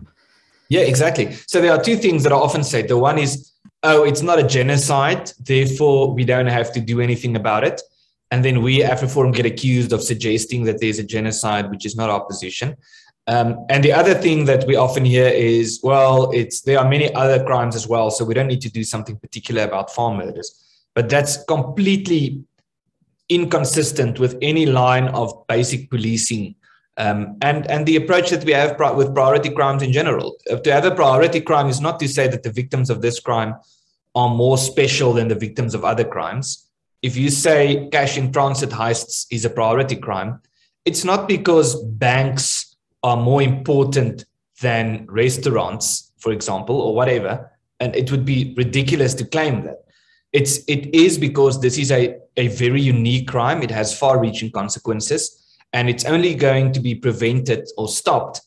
[0.70, 1.32] Yeah exactly.
[1.46, 3.52] So there are two things that are often said the one is
[3.82, 7.82] oh it's not a genocide therefore we don't have to do anything about it.
[8.30, 12.10] And then we AfriForum get accused of suggesting that there's a genocide which is not
[12.10, 12.76] our position
[13.28, 17.14] um, and the other thing that we often hear is, well, it's there are many
[17.14, 20.64] other crimes as well, so we don't need to do something particular about farm murders.
[20.94, 22.42] But that's completely
[23.28, 26.54] inconsistent with any line of basic policing
[26.98, 30.36] um, and and the approach that we have with priority crimes in general.
[30.50, 33.20] Uh, to have a priority crime is not to say that the victims of this
[33.20, 33.54] crime
[34.14, 36.66] are more special than the victims of other crimes.
[37.02, 40.40] If you say cash in transit heists is a priority crime,
[40.84, 42.67] it's not because banks
[43.02, 44.24] are more important
[44.60, 47.52] than restaurants, for example, or whatever.
[47.80, 49.84] And it would be ridiculous to claim that.
[50.32, 53.62] It's it is because this is a, a very unique crime.
[53.62, 58.42] It has far-reaching consequences, and it's only going to be prevented or stopped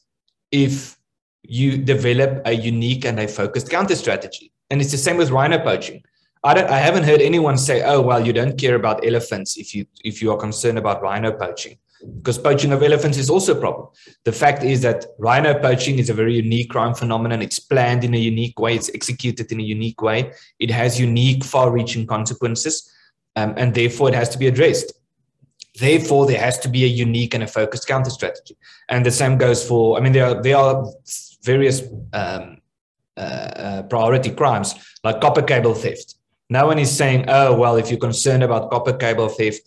[0.51, 0.97] if
[1.43, 4.51] you develop a unique and a focused counter strategy.
[4.69, 6.03] And it's the same with rhino poaching.
[6.43, 9.73] I don't I haven't heard anyone say, oh well, you don't care about elephants if
[9.73, 11.77] you if you are concerned about rhino poaching
[12.17, 13.87] because poaching of elephants is also a problem.
[14.23, 17.41] The fact is that rhino poaching is a very unique crime phenomenon.
[17.41, 21.43] It's planned in a unique way, it's executed in a unique way, it has unique,
[21.43, 22.91] far reaching consequences,
[23.35, 24.93] um, and therefore it has to be addressed.
[25.79, 28.57] Therefore, there has to be a unique and a focused counter strategy.
[28.89, 30.85] And the same goes for, I mean, there are, there are
[31.43, 31.81] various
[32.11, 32.57] um,
[33.15, 36.15] uh, uh, priority crimes like copper cable theft.
[36.49, 39.61] No one is saying, oh, well, if you're concerned about copper cable theft,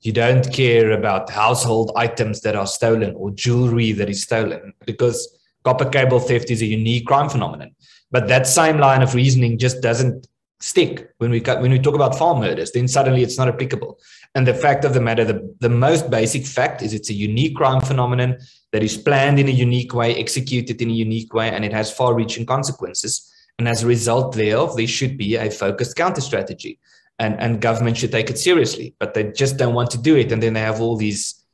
[0.00, 5.36] you don't care about household items that are stolen or jewelry that is stolen because
[5.64, 7.74] copper cable theft is a unique crime phenomenon.
[8.10, 10.26] But that same line of reasoning just doesn't
[10.60, 12.72] stick when we when we talk about farm murders.
[12.72, 13.98] Then suddenly it's not applicable.
[14.34, 17.56] And the fact of the matter, the, the most basic fact is it's a unique
[17.56, 18.38] crime phenomenon
[18.72, 21.90] that is planned in a unique way, executed in a unique way, and it has
[21.90, 23.32] far-reaching consequences.
[23.58, 26.78] And as a result thereof, there should be a focused counter strategy
[27.18, 30.32] and and government should take it seriously but they just don't want to do it
[30.32, 31.44] and then they have all these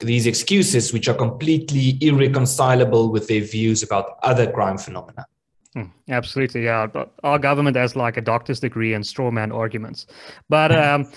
[0.00, 5.26] these excuses which are completely irreconcilable with their views about other crime phenomena
[5.76, 6.86] Mm, absolutely, yeah.
[6.86, 10.06] But our government has like a doctor's degree in strawman arguments.
[10.48, 11.10] But um,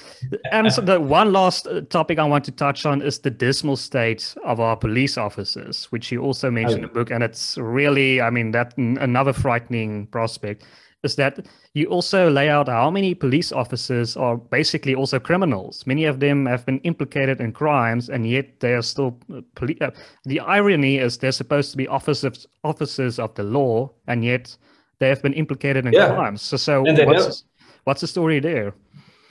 [0.51, 3.75] and so the one last uh, topic I want to touch on is the dismal
[3.75, 6.87] state of our police officers, which you also mentioned oh.
[6.87, 10.63] in the book, and it's really, I mean, that another frightening prospect
[11.05, 15.85] is that you also lay out how many police officers are basically also criminals.
[15.85, 19.77] Many of them have been implicated in crimes, and yet they are still uh, police.
[19.79, 19.91] Uh,
[20.25, 24.57] the irony is they're supposed to be officers officers of the law, and yet
[24.99, 26.13] they have been implicated in yeah.
[26.13, 26.41] crimes.
[26.41, 27.43] So, so what's,
[27.83, 28.73] what's the story there?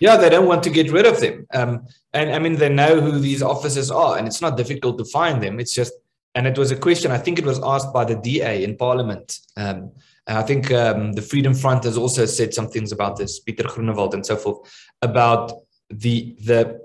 [0.01, 1.47] Yeah, they don't want to get rid of them.
[1.55, 5.05] Um, and I mean, they know who these officers are, and it's not difficult to
[5.05, 5.61] find them.
[5.61, 5.93] It's just,
[6.35, 9.39] and it was a question, I think it was asked by the DA in Parliament.
[9.57, 9.93] Um,
[10.27, 14.15] I think um, the Freedom Front has also said some things about this, Pieter Groenewald
[14.15, 14.59] and so forth,
[15.03, 15.53] about
[15.91, 16.81] the the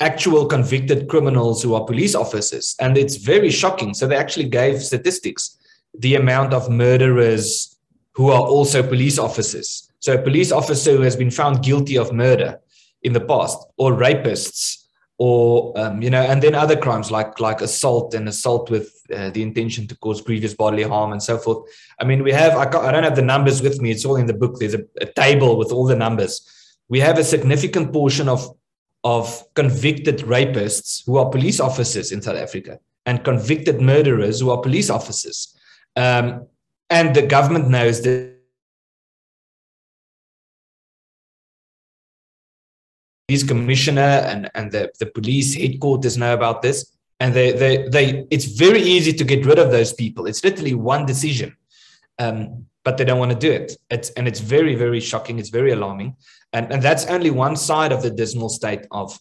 [0.00, 3.94] actual convicted criminals who are police officers, and it's very shocking.
[3.94, 5.58] So they actually gave statistics,
[5.98, 7.76] the amount of murderers
[8.12, 9.90] who are also police officers.
[9.98, 12.60] So a police officer who has been found guilty of murder
[13.02, 14.83] in the past, or rapists,
[15.18, 19.30] or um, you know, and then other crimes like like assault and assault with uh,
[19.30, 21.68] the intention to cause grievous bodily harm and so forth.
[22.00, 24.26] I mean, we have I, I don't have the numbers with me; it's all in
[24.26, 24.58] the book.
[24.58, 26.50] There's a, a table with all the numbers.
[26.88, 28.48] We have a significant portion of
[29.04, 34.60] of convicted rapists who are police officers in South Africa and convicted murderers who are
[34.60, 35.54] police officers.
[35.94, 36.46] Um,
[36.90, 38.33] and the government knows that
[43.26, 46.92] police commissioner and, and the, the police headquarters know about this.
[47.20, 50.26] And they, they, they, it's very easy to get rid of those people.
[50.26, 51.56] It's literally one decision,
[52.18, 53.76] um, but they don't want to do it.
[53.88, 55.38] It's, and it's very, very shocking.
[55.38, 56.16] It's very alarming.
[56.52, 59.18] And, and that's only one side of the dismal state of,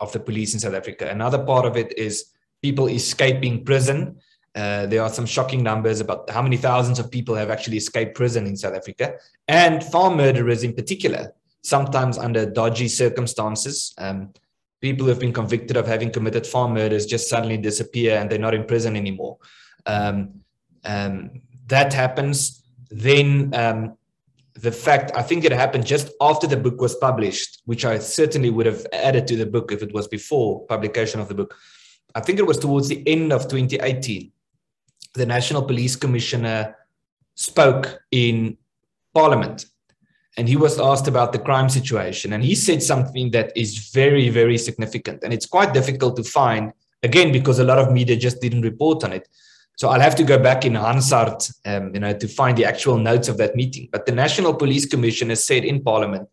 [0.00, 1.08] of the police in South Africa.
[1.10, 2.26] Another part of it is
[2.62, 4.16] people escaping prison.
[4.54, 8.14] Uh, there are some shocking numbers about how many thousands of people have actually escaped
[8.14, 9.14] prison in South Africa,
[9.46, 11.32] and farm murderers in particular
[11.62, 13.94] sometimes under dodgy circumstances.
[13.98, 14.32] Um,
[14.80, 18.38] people who have been convicted of having committed farm murders just suddenly disappear and they're
[18.38, 19.38] not in prison anymore.
[19.86, 20.40] Um,
[20.84, 22.62] um, that happens.
[22.90, 23.96] Then um,
[24.54, 28.50] the fact, I think it happened just after the book was published, which I certainly
[28.50, 31.54] would have added to the book if it was before publication of the book.
[32.14, 34.32] I think it was towards the end of 2018.
[35.14, 36.76] The National Police Commissioner
[37.34, 38.56] spoke in
[39.14, 39.66] Parliament
[40.38, 42.32] and he was asked about the crime situation.
[42.32, 45.24] And he said something that is very very significant.
[45.24, 46.72] And it's quite difficult to find
[47.02, 49.28] again because a lot of media just didn't report on it.
[49.76, 52.96] So i'll have to go back in hansard um, you know to find the actual
[52.98, 53.88] notes of that meeting.
[53.92, 56.28] But the national police commissioner said in parliament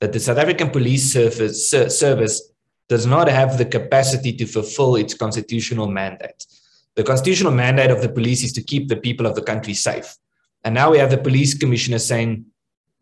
[0.00, 1.70] that the south african police service,
[2.04, 2.36] service
[2.88, 6.40] does not have the capacity to fulfill its constitutional mandate.
[6.96, 10.08] The constitutional mandate of the police is to keep the people of the country safe.
[10.64, 12.44] And now we have the police commissioner saying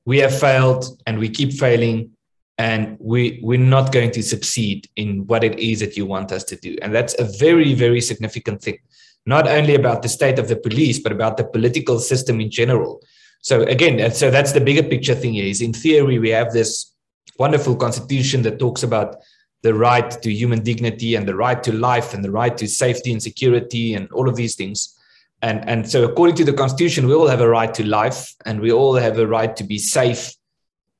[0.04, 2.10] we have failed and we keep failing
[2.58, 6.44] and we we're not going to succeed in what it is that you want us
[6.44, 6.76] to do.
[6.82, 8.78] And that's a very very significant thing.
[9.24, 13.02] Not only about the state of the police but about the political system in general.
[13.40, 16.92] So again so that's the bigger picture thing is in theory we have this
[17.38, 19.16] wonderful constitution that talks about
[19.62, 23.12] the right to human dignity and the right to life and the right to safety
[23.12, 24.96] and security and all of these things
[25.42, 28.60] and and so according to the constitution we all have a right to life and
[28.60, 30.32] we all have a right to be safe.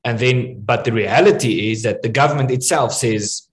[0.03, 3.47] And then but the reality is that the government itself says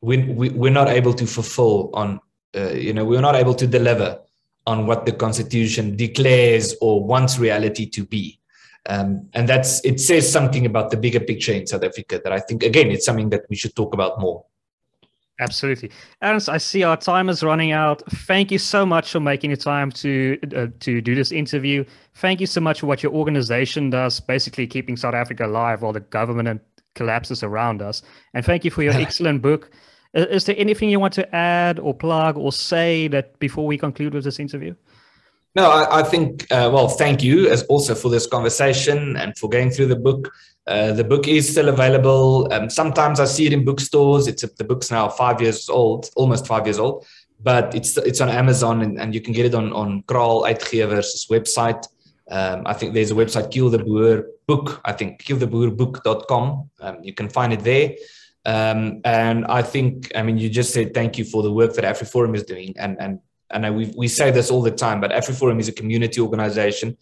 [0.00, 2.20] we, we we're not able to fulfill on
[2.56, 4.20] uh, you know we're not able to deliver
[4.68, 8.38] on what the constitution declares or wants reality to be.
[8.88, 12.38] Um, and that's it says something about the bigger picture in south africa that i
[12.38, 14.44] think again it's something that we should talk about more
[15.38, 15.90] Absolutely,
[16.22, 16.48] Ernst.
[16.48, 18.02] I see our time is running out.
[18.10, 21.84] Thank you so much for making the time to uh, to do this interview.
[22.14, 25.92] Thank you so much for what your organization does, basically keeping South Africa alive while
[25.92, 26.62] the government
[26.94, 28.02] collapses around us.
[28.32, 29.70] And thank you for your excellent book.
[30.14, 34.14] Is there anything you want to add or plug or say that before we conclude
[34.14, 34.74] with this interview?
[35.54, 39.48] No, I, I think, uh, well, thank you as also for this conversation and for
[39.48, 40.32] going through the book.
[40.66, 42.52] Uh, the book is still available.
[42.52, 44.26] Um, sometimes I see it in bookstores.
[44.26, 47.06] It's the book's now five years old, almost five years old,
[47.40, 51.30] but it's it's on Amazon and, and you can get it on on Kraal Uitgewers'
[51.30, 51.86] website.
[52.28, 54.80] Um, I think there's a website, Kill the Boer book.
[54.84, 56.70] I think kill killtheboerbook.com.
[56.80, 57.94] Um, you can find it there.
[58.44, 61.84] Um, and I think, I mean, you just said thank you for the work that
[61.84, 65.60] AfriForum is doing, and and and we we say this all the time, but AfriForum
[65.60, 66.96] is a community organization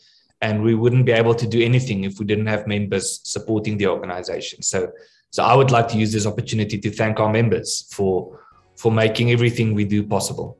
[0.44, 3.86] and we wouldn't be able to do anything if we didn't have members supporting the
[3.86, 4.62] organization.
[4.62, 4.92] So,
[5.30, 8.40] so I would like to use this opportunity to thank our members for
[8.76, 10.58] for making everything we do possible.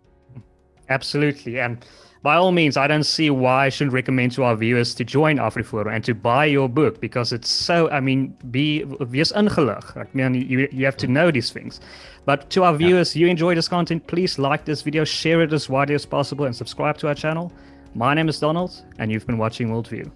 [0.89, 1.85] Absolutely, and
[2.23, 5.37] by all means, I don't see why I shouldn't recommend to our viewers to join
[5.37, 9.85] AfriForum and to buy your book because it's so, I mean, be wees ingelig.
[9.95, 11.81] I mean, you, you have to know these things.
[12.25, 13.21] But to our viewers, yeah.
[13.21, 16.57] you enjoy this content, please like this video, share it as widely as possible, and
[16.57, 17.53] subscribe to our channel.
[17.97, 20.11] My name is Donald, and you've been watching Worldview.